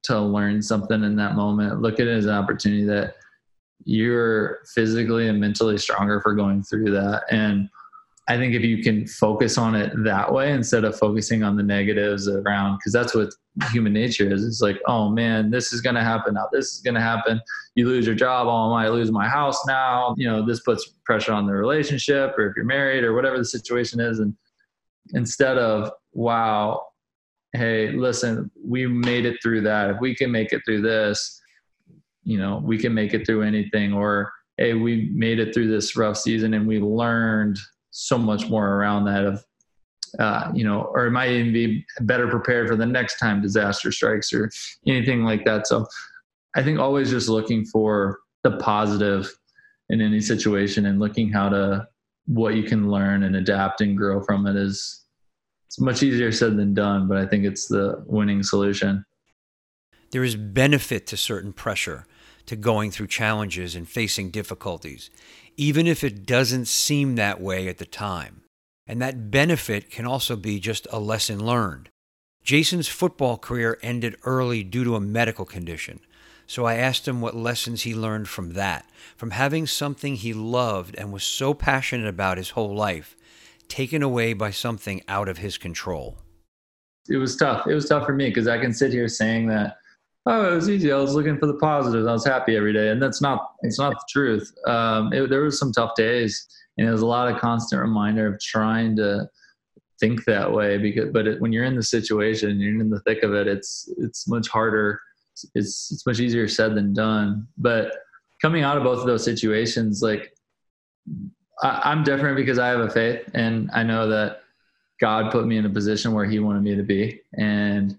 [0.04, 1.82] to learn something in that moment.
[1.82, 3.16] Look at it as an opportunity that
[3.84, 7.24] you're physically and mentally stronger for going through that.
[7.30, 7.68] And
[8.28, 11.62] I think if you can focus on it that way instead of focusing on the
[11.62, 13.30] negatives around, because that's what
[13.72, 14.44] human nature is.
[14.44, 16.34] It's like, oh man, this is going to happen.
[16.34, 17.40] Now this is going to happen.
[17.74, 18.46] You lose your job.
[18.46, 20.14] Oh, I lose my house now.
[20.16, 23.44] You know, this puts pressure on the relationship or if you're married or whatever the
[23.44, 24.20] situation is.
[24.20, 24.36] And
[25.14, 26.86] instead of, wow,
[27.52, 29.90] hey, listen, we made it through that.
[29.90, 31.39] If we can make it through this,
[32.24, 33.92] you know, we can make it through anything.
[33.92, 37.58] Or, hey, we made it through this rough season and we learned
[37.90, 39.44] so much more around that of
[40.18, 43.92] uh, you know, or it might even be better prepared for the next time disaster
[43.92, 44.50] strikes or
[44.86, 45.66] anything like that.
[45.66, 45.86] So
[46.56, 49.32] I think always just looking for the positive
[49.88, 51.86] in any situation and looking how to
[52.26, 55.04] what you can learn and adapt and grow from it is
[55.66, 59.04] it's much easier said than done, but I think it's the winning solution.
[60.10, 62.06] There is benefit to certain pressure,
[62.46, 65.10] to going through challenges and facing difficulties
[65.60, 68.40] even if it doesn't seem that way at the time.
[68.86, 71.90] And that benefit can also be just a lesson learned.
[72.42, 76.00] Jason's football career ended early due to a medical condition.
[76.46, 78.86] So I asked him what lessons he learned from that,
[79.18, 83.14] from having something he loved and was so passionate about his whole life,
[83.68, 86.16] taken away by something out of his control.
[87.10, 87.66] It was tough.
[87.66, 89.76] It was tough for me because I can sit here saying that
[90.26, 90.92] oh, it was easy.
[90.92, 92.06] I was looking for the positives.
[92.06, 94.52] I was happy every day, and that's not it's not the truth.
[94.66, 96.46] Um, it, there was some tough days,
[96.78, 99.28] and it was a lot of constant reminder of trying to
[99.98, 100.78] think that way.
[100.78, 103.46] Because, but it, when you're in the situation, you're in the thick of it.
[103.46, 105.00] It's it's much harder.
[105.54, 107.46] It's it's much easier said than done.
[107.56, 107.92] But
[108.42, 110.32] coming out of both of those situations, like
[111.62, 114.42] I, I'm different because I have a faith, and I know that
[115.00, 117.96] God put me in a position where He wanted me to be, and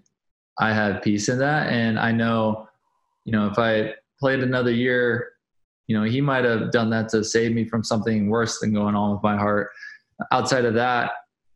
[0.58, 1.68] I have peace in that.
[1.72, 2.68] And I know,
[3.24, 5.32] you know, if I played another year,
[5.86, 8.94] you know, he might have done that to save me from something worse than going
[8.94, 9.70] on with my heart.
[10.30, 11.12] Outside of that,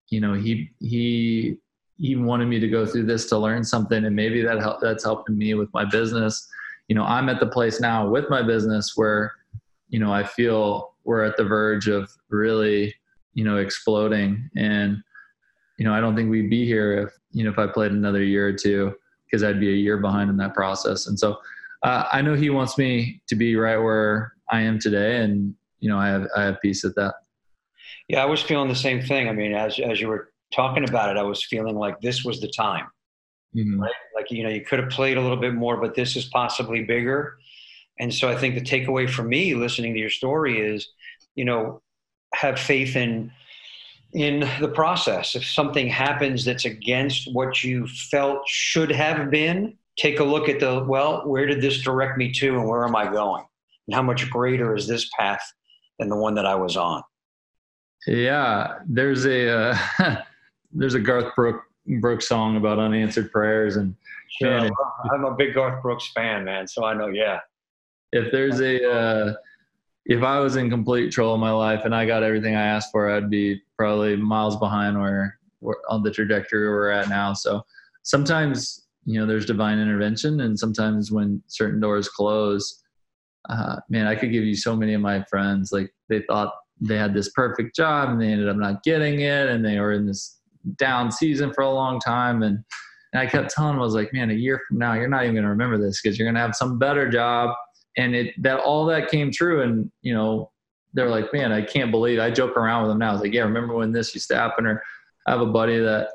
[0.08, 1.56] you know, he he
[1.98, 5.04] he wanted me to go through this to learn something, and maybe that help, that's
[5.04, 6.46] helping me with my business.
[6.88, 9.32] You know, I'm at the place now with my business where,
[9.88, 12.94] you know, I feel we're at the verge of really,
[13.34, 14.98] you know, exploding, and
[15.78, 18.22] you know, I don't think we'd be here if, you know, if I played another
[18.22, 18.94] year or two
[19.26, 21.06] because I'd be a year behind in that process.
[21.06, 21.36] And so
[21.82, 25.18] uh, I know he wants me to be right where I am today.
[25.18, 27.14] And, you know, I have, I have peace at that.
[28.08, 29.28] Yeah, I was feeling the same thing.
[29.28, 32.40] I mean, as, as you were talking about it, I was feeling like this was
[32.40, 32.86] the time,
[33.54, 33.82] mm-hmm.
[33.82, 33.92] right?
[34.14, 36.84] Like, you know, you could have played a little bit more, but this is possibly
[36.84, 37.36] bigger.
[37.98, 40.88] And so I think the takeaway for me listening to your story is,
[41.34, 41.82] you know,
[42.32, 43.30] have faith in,
[44.12, 45.34] in the process.
[45.34, 50.60] If something happens that's against what you felt should have been, take a look at
[50.60, 53.44] the well, where did this direct me to and where am I going?
[53.86, 55.42] And how much greater is this path
[55.98, 57.02] than the one that I was on?
[58.06, 59.76] Yeah, there's a uh,
[60.72, 61.64] there's a Garth Brooks,
[62.00, 63.94] Brooks song about unanswered prayers and
[64.40, 64.68] sure,
[65.12, 67.40] I'm a big Garth Brooks fan, man, so I know, yeah.
[68.12, 69.34] If there's a uh,
[70.08, 72.92] if I was in complete control of my life and I got everything I asked
[72.92, 77.32] for, I'd be probably miles behind where, where on the trajectory we're at now.
[77.32, 77.64] So
[78.04, 82.82] sometimes, you know, there's divine intervention, and sometimes when certain doors close,
[83.48, 86.96] uh, man, I could give you so many of my friends like they thought they
[86.96, 90.06] had this perfect job and they ended up not getting it, and they were in
[90.06, 90.38] this
[90.76, 92.58] down season for a long time, and
[93.12, 95.22] and I kept telling them, I was like, man, a year from now, you're not
[95.22, 97.54] even going to remember this because you're going to have some better job
[97.96, 100.50] and it that all that came true and you know
[100.96, 103.10] they're like, man, I can't believe I joke around with them now.
[103.10, 104.66] I was like, yeah, remember when this used to happen?
[104.66, 104.82] Or
[105.26, 106.08] I have a buddy that,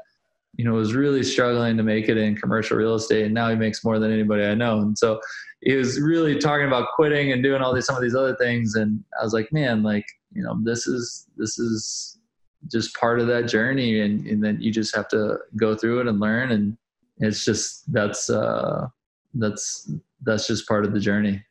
[0.58, 3.56] you know, was really struggling to make it in commercial real estate and now he
[3.56, 4.80] makes more than anybody I know.
[4.80, 5.22] And so
[5.62, 8.74] he was really talking about quitting and doing all these, some of these other things.
[8.74, 12.18] And I was like, man, like, you know, this is, this is
[12.68, 14.00] just part of that journey.
[14.02, 16.52] And, and then you just have to go through it and learn.
[16.52, 16.76] And
[17.20, 18.88] it's just, that's, uh,
[19.36, 19.92] that's,
[20.24, 21.44] that's just part of the journey.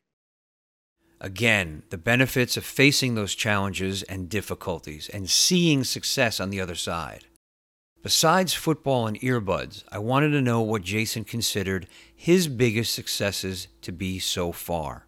[1.21, 6.75] Again, the benefits of facing those challenges and difficulties and seeing success on the other
[6.75, 7.25] side.
[8.03, 13.93] Besides football and EarBuds, I wanted to know what Jason considered his biggest successes to
[13.93, 15.07] be so far.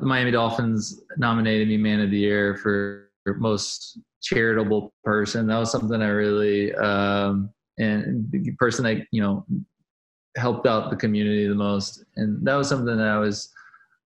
[0.00, 3.08] The Miami Dolphins nominated me Man of the Year for
[3.38, 5.46] most charitable person.
[5.46, 9.46] That was something I really um, and the person that you know
[10.36, 13.52] helped out the community the most, and that was something that I was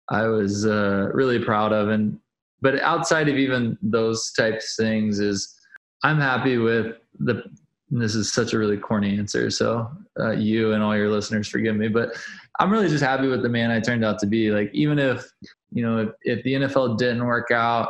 [0.09, 1.89] I was uh, really proud of.
[1.89, 2.19] And
[2.61, 5.55] but outside of even those types of things, is
[6.03, 7.43] I'm happy with the.
[7.89, 9.89] this is such a really corny answer, so
[10.19, 12.15] uh, you and all your listeners forgive me, but
[12.59, 14.49] I'm really just happy with the man I turned out to be.
[14.51, 15.29] Like even if
[15.71, 17.89] you know if, if the NFL didn't work out,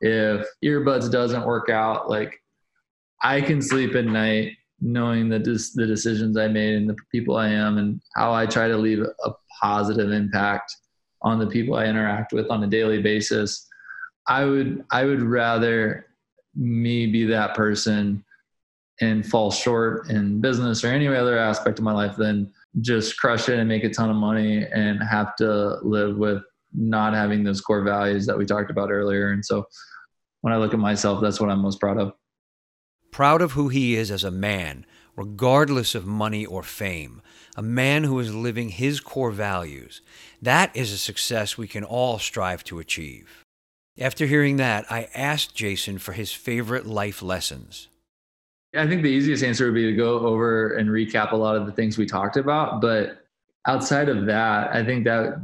[0.00, 2.42] if EarBuds doesn't work out, like
[3.22, 7.36] I can sleep at night knowing that this, the decisions I made and the people
[7.36, 10.74] I am and how I try to leave a positive impact
[11.22, 13.66] on the people I interact with on a daily basis.
[14.26, 16.06] I would I would rather
[16.54, 18.24] me be that person
[19.00, 23.48] and fall short in business or any other aspect of my life than just crush
[23.48, 26.42] it and make a ton of money and have to live with
[26.74, 29.30] not having those core values that we talked about earlier.
[29.30, 29.66] And so
[30.40, 32.12] when I look at myself, that's what I'm most proud of.
[33.10, 34.84] Proud of who he is as a man,
[35.18, 37.20] regardless of money or fame
[37.58, 40.00] a man who is living his core values.
[40.40, 43.44] That is a success we can all strive to achieve.
[43.98, 47.88] After hearing that, I asked Jason for his favorite life lessons.
[48.76, 51.66] I think the easiest answer would be to go over and recap a lot of
[51.66, 52.80] the things we talked about.
[52.80, 53.24] But
[53.66, 55.40] outside of that, I think that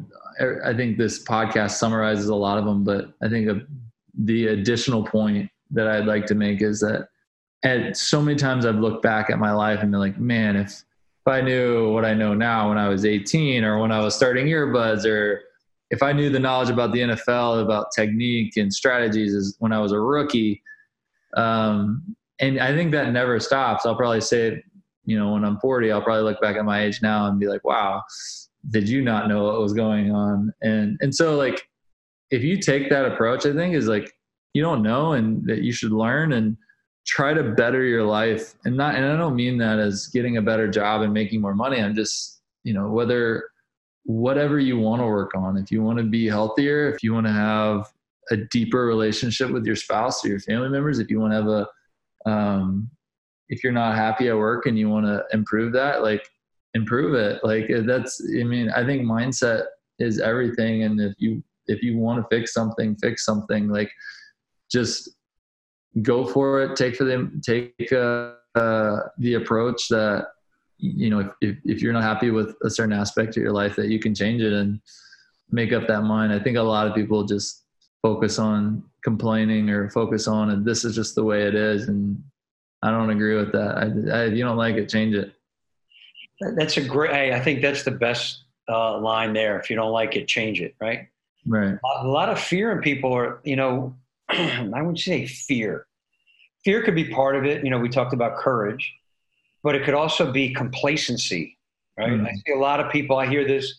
[0.65, 2.85] I think this podcast summarizes a lot of them.
[2.85, 3.51] But I think
[4.17, 7.09] the additional point that I'd like to make is that
[7.65, 10.85] at so many times I've looked back at my life and been like, man, if
[11.27, 14.15] if I knew what I know now when I was 18 or when I was
[14.15, 15.41] starting EarBuds or
[15.91, 19.79] if I knew the knowledge about the NFL, about technique and strategies is when I
[19.79, 20.63] was a rookie.
[21.35, 23.87] Um, and I think that never stops.
[23.87, 24.63] I'll probably say,
[25.07, 27.47] you know, when I'm 40, I'll probably look back at my age now and be
[27.47, 28.03] like, wow,
[28.69, 30.53] did you not know what was going on?
[30.61, 31.67] And, and so like,
[32.31, 34.13] if you take that approach, I think is like,
[34.53, 36.59] you don't know and that you should learn and,
[37.07, 38.55] try to better your life.
[38.65, 41.55] And not and i don't mean that as getting a better job and making more
[41.55, 41.81] money.
[41.81, 43.51] I'm just you know whether
[44.05, 45.57] whatever you want to work on.
[45.57, 47.93] If you want to be healthier if you want to have
[48.31, 51.49] a deeper relationship with your spouse or your family members if you want to have
[51.49, 52.91] a um,
[53.51, 56.27] if you're not happy at work and you want to improve that like
[56.75, 57.43] improve it.
[57.45, 59.67] Like that's i mean i think mindset
[59.99, 60.85] is everything.
[60.85, 63.69] And if you if you want to fix something fix something.
[63.69, 63.91] Like
[64.71, 65.14] just
[66.03, 66.77] go for it.
[66.77, 67.41] Take for them.
[67.45, 70.29] Take uh, uh, the approach that
[70.79, 73.89] you know if, if you're not happy with a certain aspect of your life that
[73.89, 74.81] you can change it and
[75.51, 76.33] make up that mind.
[76.33, 77.65] I think a lot of people just
[78.03, 82.23] focus on complaining or focus on and this is just the way it is and
[82.85, 83.79] I don't agree with that.
[83.79, 83.85] I,
[84.15, 85.33] I, if you don't like it, change it.
[86.55, 87.33] That's a great.
[87.33, 89.59] I think that's the best uh, line there.
[89.59, 90.75] If you don't like it, change it.
[90.79, 91.09] Right.
[91.47, 91.79] Right.
[92.03, 93.95] A lot of fear in people are, you know,
[94.29, 95.87] I would say fear.
[96.65, 97.65] Fear could be part of it.
[97.65, 98.93] You know, we talked about courage,
[99.63, 101.59] but it could also be complacency,
[101.99, 102.11] right?
[102.11, 102.27] Mm-hmm.
[102.27, 103.75] I see a lot of people, I hear this,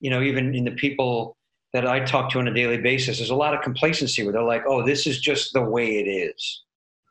[0.00, 1.36] you know, even in the people
[1.72, 4.42] that I talk to on a daily basis, there's a lot of complacency where they're
[4.42, 6.62] like, oh, this is just the way it is.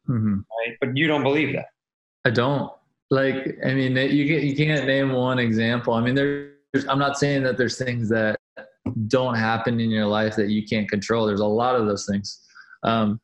[0.10, 0.36] Mm-hmm.
[0.36, 0.78] Right?
[0.82, 1.68] But you don't believe that.
[2.26, 2.72] I don't.
[3.12, 5.94] Like, I mean, you, get, you can't name one example.
[5.94, 8.40] I mean, there's, I'm not saying that there's things that
[9.08, 11.26] don't happen in your life that you can't control.
[11.26, 12.42] There's a lot of those things.
[12.84, 13.20] Um,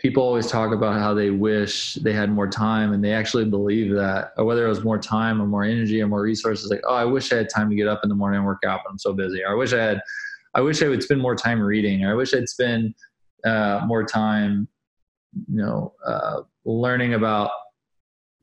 [0.00, 3.94] people always talk about how they wish they had more time and they actually believe
[3.94, 6.94] that or whether it was more time or more energy or more resources like oh
[6.94, 8.90] i wish i had time to get up in the morning and work out but
[8.90, 10.00] i'm so busy or i wish i had
[10.54, 12.94] i wish i would spend more time reading or i wish i'd spend
[13.44, 14.66] uh, more time
[15.48, 17.50] you know uh, learning about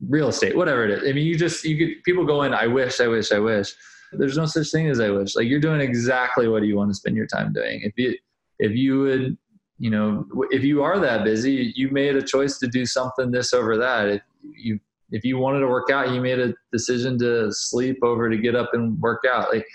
[0.08, 1.08] real estate whatever it is.
[1.08, 3.74] I mean you just you get people go in i wish i wish i wish.
[4.12, 5.36] There's no such thing as i wish.
[5.36, 7.80] Like you're doing exactly what you want to spend your time doing.
[7.82, 8.16] If you
[8.58, 9.36] if you would
[9.78, 13.52] you know, if you are that busy, you made a choice to do something this
[13.52, 14.08] over that.
[14.08, 14.22] If
[14.56, 18.36] you if you wanted to work out, you made a decision to sleep over to
[18.36, 19.52] get up and work out.
[19.52, 19.66] Like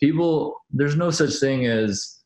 [0.00, 2.18] people, there's no such thing as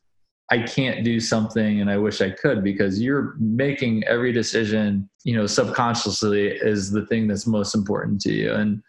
[0.51, 5.35] I can't do something and I wish I could because you're making every decision, you
[5.35, 8.53] know, subconsciously is the thing that's most important to you.
[8.53, 8.81] And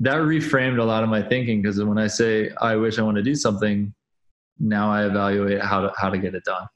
[0.00, 3.16] that reframed a lot of my thinking because when I say I wish I want
[3.16, 3.92] to do something,
[4.60, 6.66] now I evaluate how to how to get it done.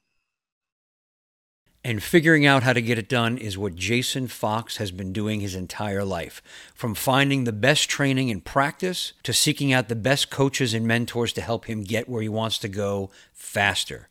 [1.84, 5.40] And figuring out how to get it done is what Jason Fox has been doing
[5.40, 6.40] his entire life.
[6.76, 11.32] From finding the best training and practice to seeking out the best coaches and mentors
[11.32, 14.08] to help him get where he wants to go faster.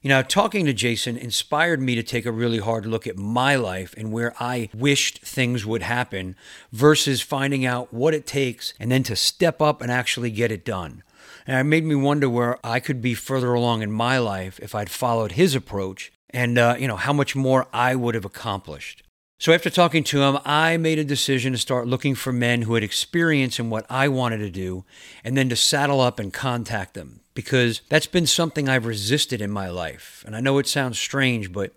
[0.00, 3.54] You know, talking to Jason inspired me to take a really hard look at my
[3.54, 6.36] life and where I wished things would happen
[6.72, 10.64] versus finding out what it takes and then to step up and actually get it
[10.64, 11.02] done.
[11.46, 14.74] And it made me wonder where I could be further along in my life if
[14.74, 19.02] I'd followed his approach and uh, you know how much more I would have accomplished.
[19.38, 22.74] So after talking to him, I made a decision to start looking for men who
[22.74, 24.84] had experience in what I wanted to do,
[25.22, 29.50] and then to saddle up and contact them because that's been something I've resisted in
[29.50, 30.22] my life.
[30.26, 31.72] And I know it sounds strange, but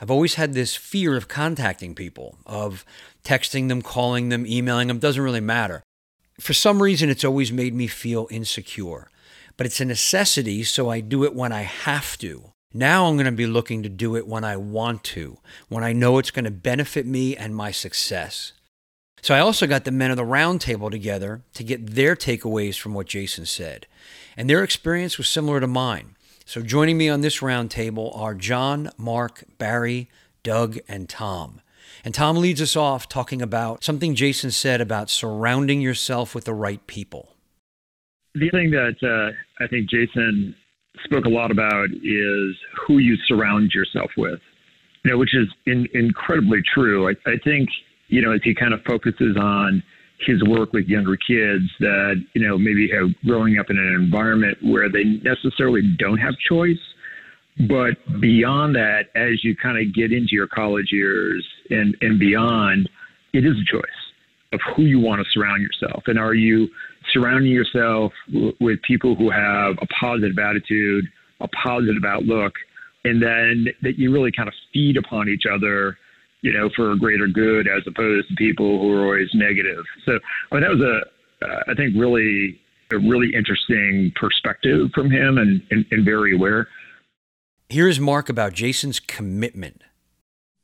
[0.00, 2.84] I've always had this fear of contacting people, of
[3.24, 5.82] texting them, calling them, emailing them, doesn't really matter.
[6.38, 9.10] For some reason, it's always made me feel insecure.
[9.56, 12.49] But it's a necessity, so I do it when I have to.
[12.72, 15.92] Now I'm going to be looking to do it when I want to, when I
[15.92, 18.52] know it's going to benefit me and my success.
[19.22, 22.94] So I also got the men of the roundtable together to get their takeaways from
[22.94, 23.86] what Jason said.
[24.36, 26.16] And their experience was similar to mine.
[26.46, 30.08] So joining me on this roundtable are John, Mark, Barry,
[30.42, 31.60] Doug, and Tom.
[32.04, 36.54] And Tom leads us off talking about something Jason said about surrounding yourself with the
[36.54, 37.34] right people.
[38.34, 40.54] The thing that uh, I think Jason
[41.04, 44.40] spoke a lot about is who you surround yourself with,
[45.04, 47.08] you know, which is in, incredibly true.
[47.08, 47.68] I, I think,
[48.08, 49.82] you know, as he kind of focuses on
[50.26, 54.58] his work with younger kids that, you know, maybe have growing up in an environment
[54.62, 56.78] where they necessarily don't have choice.
[57.68, 62.88] But beyond that, as you kind of get into your college years and, and beyond,
[63.32, 63.84] it is a choice
[64.52, 66.02] of who you want to surround yourself.
[66.06, 66.68] And are you
[67.12, 71.04] surrounding yourself w- with people who have a positive attitude,
[71.40, 72.52] a positive outlook,
[73.04, 75.96] and then that you really kind of feed upon each other,
[76.42, 79.84] you know, for a greater good as opposed to people who are always negative.
[80.04, 80.18] So
[80.50, 82.60] I mean, that was a, uh, I think, really
[82.92, 86.66] a really interesting perspective from him and, and, and very aware.
[87.68, 89.82] Here's Mark about Jason's commitment.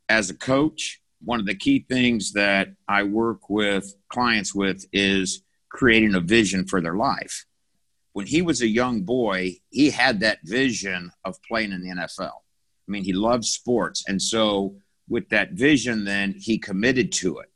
[0.08, 5.42] As a coach, one of the key things that I work with clients with is
[5.76, 7.44] creating a vision for their life.
[8.14, 12.32] When he was a young boy, he had that vision of playing in the NFL.
[12.32, 14.02] I mean, he loved sports.
[14.08, 14.76] And so,
[15.08, 17.50] with that vision, then he committed to it.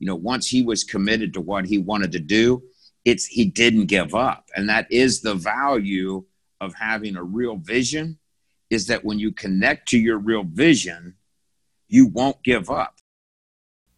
[0.00, 2.64] You know, once he was committed to what he wanted to do,
[3.04, 4.48] it's he didn't give up.
[4.56, 6.24] And that is the value
[6.60, 8.18] of having a real vision
[8.70, 11.14] is that when you connect to your real vision,
[11.88, 12.96] you won't give up.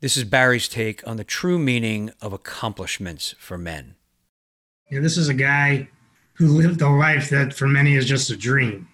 [0.05, 3.95] This is Barry's take on the true meaning of accomplishments for men.
[4.91, 5.89] Yeah, this is a guy
[6.35, 8.87] who lived a life that for many is just a dream.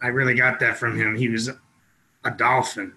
[0.00, 1.16] I really got that from him.
[1.16, 1.50] He was
[2.24, 2.94] a dolphin.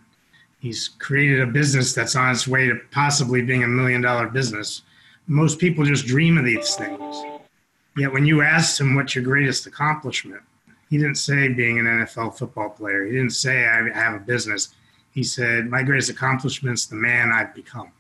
[0.60, 4.84] He's created a business that's on its way to possibly being a million dollar business.
[5.28, 7.18] Most people just dream of these things.
[7.98, 10.42] Yet when you asked him what's your greatest accomplishment,
[10.90, 13.06] he didn't say being an NFL football player.
[13.06, 14.70] He didn't say I have a business
[15.16, 17.92] he said, My greatest accomplishment's the man I've become.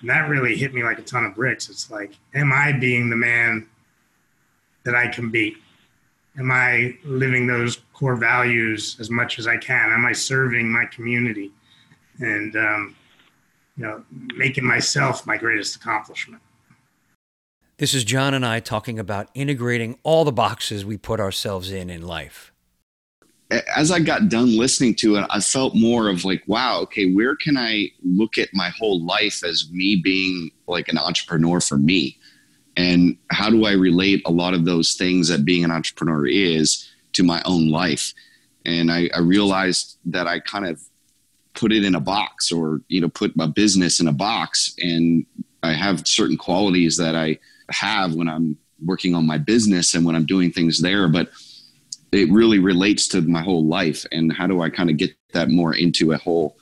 [0.00, 1.68] And that really hit me like a ton of bricks.
[1.68, 3.68] It's like, am I being the man
[4.84, 5.54] that I can be?
[6.38, 9.92] Am I living those core values as much as I can?
[9.92, 11.52] Am I serving my community?
[12.18, 12.96] And, um,
[13.76, 14.02] you know,
[14.34, 16.42] making myself my greatest accomplishment.
[17.76, 21.90] This is John and I talking about integrating all the boxes we put ourselves in
[21.90, 22.51] in life
[23.74, 27.36] as I got done listening to it, I felt more of like, wow, okay, where
[27.36, 32.18] can I look at my whole life as me being like an entrepreneur for me?
[32.76, 36.88] And how do I relate a lot of those things that being an entrepreneur is
[37.12, 38.14] to my own life?
[38.64, 40.80] And I, I realized that I kind of
[41.54, 44.74] put it in a box or, you know, put my business in a box.
[44.78, 45.26] And
[45.62, 47.38] I have certain qualities that I
[47.70, 51.08] have when I'm working on my business and when I'm doing things there.
[51.08, 51.30] But
[52.12, 55.48] it really relates to my whole life and how do i kind of get that
[55.48, 56.56] more into a whole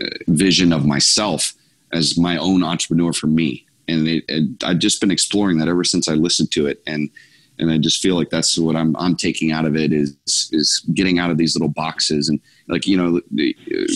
[0.00, 1.52] uh, vision of myself
[1.92, 3.66] as my own entrepreneur for me.
[3.88, 6.82] And it, it, i've just been exploring that ever since i listened to it.
[6.86, 7.10] And
[7.58, 10.80] and i just feel like that's what i'm i'm taking out of it is is
[10.94, 12.28] getting out of these little boxes.
[12.28, 13.20] And like you know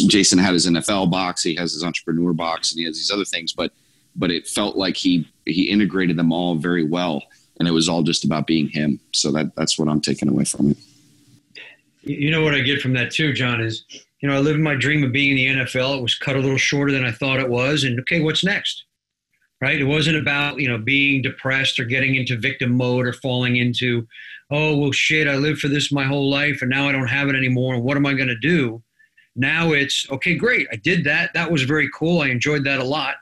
[0.08, 3.24] jason had his nfl box he has his entrepreneur box and he has these other
[3.24, 3.72] things but
[4.16, 7.22] but it felt like he he integrated them all very well.
[7.58, 9.00] And it was all just about being him.
[9.14, 10.76] So that that's what i'm taking away from it
[12.06, 13.84] You know what I get from that too, John, is
[14.20, 15.98] you know, I lived my dream of being in the NFL.
[15.98, 17.84] It was cut a little shorter than I thought it was.
[17.84, 18.84] And okay, what's next?
[19.60, 19.80] Right?
[19.80, 24.06] It wasn't about, you know, being depressed or getting into victim mode or falling into,
[24.50, 27.28] oh, well, shit, I lived for this my whole life and now I don't have
[27.28, 27.80] it anymore.
[27.80, 28.82] What am I going to do?
[29.34, 30.66] Now it's, okay, great.
[30.72, 31.30] I did that.
[31.34, 32.22] That was very cool.
[32.22, 33.16] I enjoyed that a lot.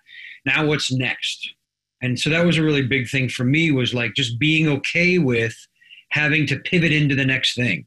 [0.44, 1.54] Now what's next?
[2.02, 5.18] And so that was a really big thing for me was like just being okay
[5.18, 5.56] with
[6.10, 7.86] having to pivot into the next thing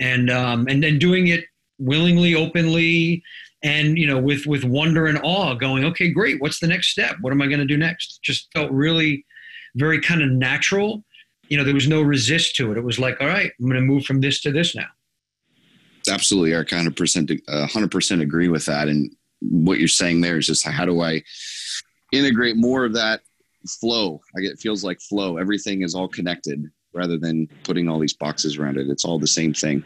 [0.00, 1.44] and um, and then doing it
[1.78, 3.22] willingly, openly,
[3.62, 6.40] and you know, with with wonder and awe, going, okay, great.
[6.40, 7.16] What's the next step?
[7.20, 8.20] What am I going to do next?
[8.22, 9.24] Just felt really,
[9.76, 11.04] very kind of natural.
[11.48, 12.78] You know, there was no resist to it.
[12.78, 14.86] It was like, all right, I'm going to move from this to this now.
[16.08, 16.70] Absolutely, Eric.
[16.70, 18.88] Hundred percent, hundred percent agree with that.
[18.88, 21.22] And what you're saying there is just how do I
[22.12, 23.20] integrate more of that
[23.80, 24.20] flow?
[24.34, 25.36] I get it feels like flow.
[25.36, 28.88] Everything is all connected rather than putting all these boxes around it.
[28.88, 29.84] It's all the same thing.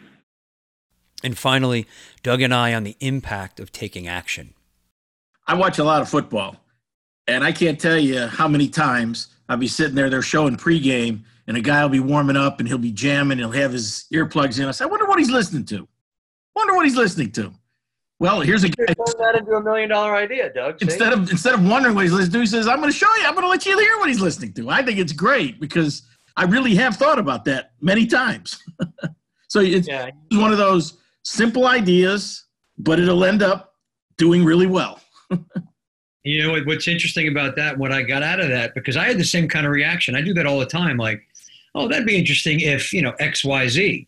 [1.23, 1.87] And finally,
[2.23, 4.53] Doug and I on the impact of taking action.
[5.47, 6.57] I watch a lot of football,
[7.27, 11.23] and I can't tell you how many times I'll be sitting there, they're showing pregame,
[11.47, 14.59] and a guy will be warming up and he'll be jamming, he'll have his earplugs
[14.59, 14.65] in.
[14.65, 15.87] I say, I wonder what he's listening to.
[16.55, 17.53] Wonder what he's listening to.
[18.19, 18.85] Well, here's a guy.
[18.85, 20.81] Turn that into a million dollar idea, Doug.
[20.81, 23.13] Instead of instead of wondering what he's listening to, he says, "I'm going to show
[23.17, 23.25] you.
[23.25, 26.03] I'm going to let you hear what he's listening to." I think it's great because
[26.37, 28.61] I really have thought about that many times.
[29.47, 30.11] so it's yeah.
[30.31, 32.45] one of those simple ideas,
[32.77, 33.75] but it'll end up
[34.17, 34.99] doing really well.
[36.23, 37.77] you know what's interesting about that?
[37.77, 40.15] What I got out of that because I had the same kind of reaction.
[40.15, 40.97] I do that all the time.
[40.97, 41.21] Like,
[41.73, 44.07] oh, that'd be interesting if you know X, Y, Z,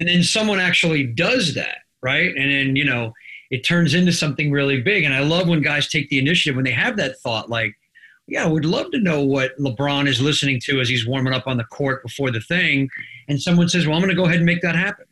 [0.00, 2.34] and then someone actually does that, right?
[2.34, 3.12] And then you know
[3.50, 5.04] it turns into something really big.
[5.04, 7.74] And I love when guys take the initiative when they have that thought, like,
[8.28, 11.46] yeah, I would love to know what LeBron is listening to as he's warming up
[11.46, 12.88] on the court before the thing.
[13.26, 15.06] And someone says, well, I'm going to go ahead and make that happen.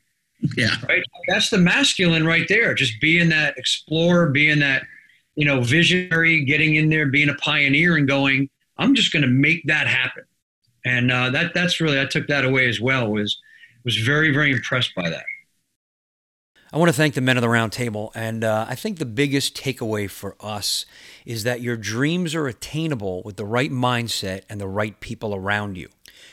[0.56, 0.74] Yeah.
[0.86, 1.02] Right.
[1.28, 2.74] That's the masculine right there.
[2.74, 4.82] Just being that explorer, being that,
[5.34, 9.28] you know, visionary, getting in there, being a pioneer and going, I'm just going to
[9.28, 10.24] make that happen.
[10.84, 13.40] And uh, that that's really, I took that away as well, was,
[13.84, 15.24] was very, very impressed by that.
[16.76, 18.12] I want to thank the men of the round table.
[18.14, 20.84] And uh, I think the biggest takeaway for us
[21.24, 25.78] is that your dreams are attainable with the right mindset and the right people around
[25.78, 25.88] you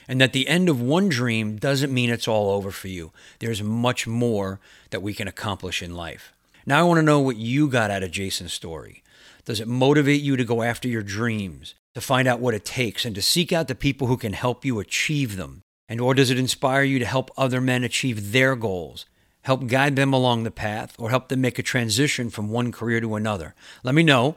[0.06, 3.14] and that the end of one dream doesn't mean it's all over for you.
[3.40, 4.60] There's much more
[4.90, 6.34] that we can accomplish in life.
[6.66, 9.02] Now, I want to know what you got out of Jason's story.
[9.46, 13.06] Does it motivate you to go after your dreams, to find out what it takes,
[13.06, 15.62] and to seek out the people who can help you achieve them?
[15.88, 19.06] And or does it inspire you to help other men achieve their goals,
[19.44, 23.00] help guide them along the path, or help them make a transition from one career
[23.00, 23.56] to another?
[23.84, 24.36] Let me know.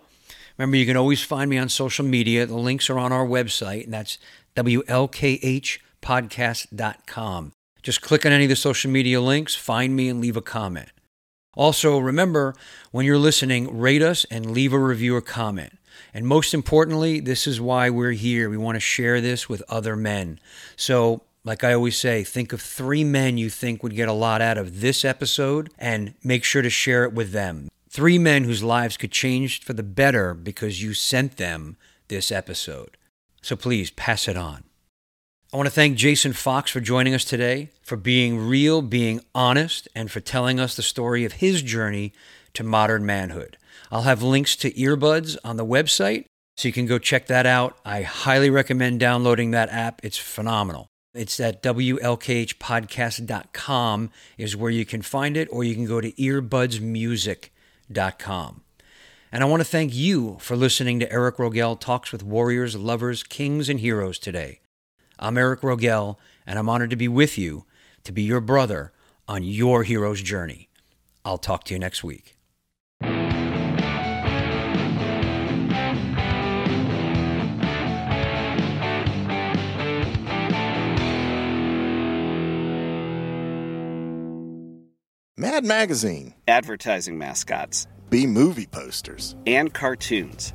[0.59, 2.47] Remember, you can always find me on social media.
[2.47, 4.19] The links are on our website, and that's
[4.55, 7.53] WLKHpodcast.com.
[7.83, 10.89] Just click on any of the social media links, find me, and leave a comment.
[11.55, 12.55] Also, remember
[12.91, 15.79] when you're listening, rate us and leave a review or comment.
[16.13, 18.51] And most importantly, this is why we're here.
[18.51, 20.41] We want to share this with other men.
[20.77, 24.43] So, like I always say, think of three men you think would get a lot
[24.43, 27.69] out of this episode and make sure to share it with them.
[27.89, 31.77] Three men whose lives could change for the better because you sent them
[32.09, 32.97] this episode.
[33.43, 34.65] So please pass it on.
[35.53, 39.87] I want to thank Jason Fox for joining us today, for being real, being honest,
[39.95, 42.13] and for telling us the story of his journey
[42.55, 43.57] to modern manhood.
[43.93, 46.25] I'll have links to EarBuds on the website,
[46.57, 47.79] so you can go check that out.
[47.85, 50.01] I highly recommend downloading that app.
[50.03, 50.89] It's phenomenal.
[51.17, 58.61] It's at WLKHpodcast.com is where you can find it, or you can go to earbudsmusic.com.
[59.33, 63.23] And I want to thank you for listening to Eric Rogell Talks with Warriors, Lovers,
[63.23, 64.61] Kings, and Heroes today.
[65.19, 66.17] I'm Eric Rogell,
[66.47, 67.65] and I'm honored to be with you,
[68.05, 68.93] to be your brother
[69.27, 70.69] on your hero's journey.
[71.25, 72.36] I'll talk to you next week.
[85.39, 86.33] Mad Magazine.
[86.49, 87.87] Advertising mascots.
[88.09, 89.37] B movie posters.
[89.47, 90.55] And cartoons.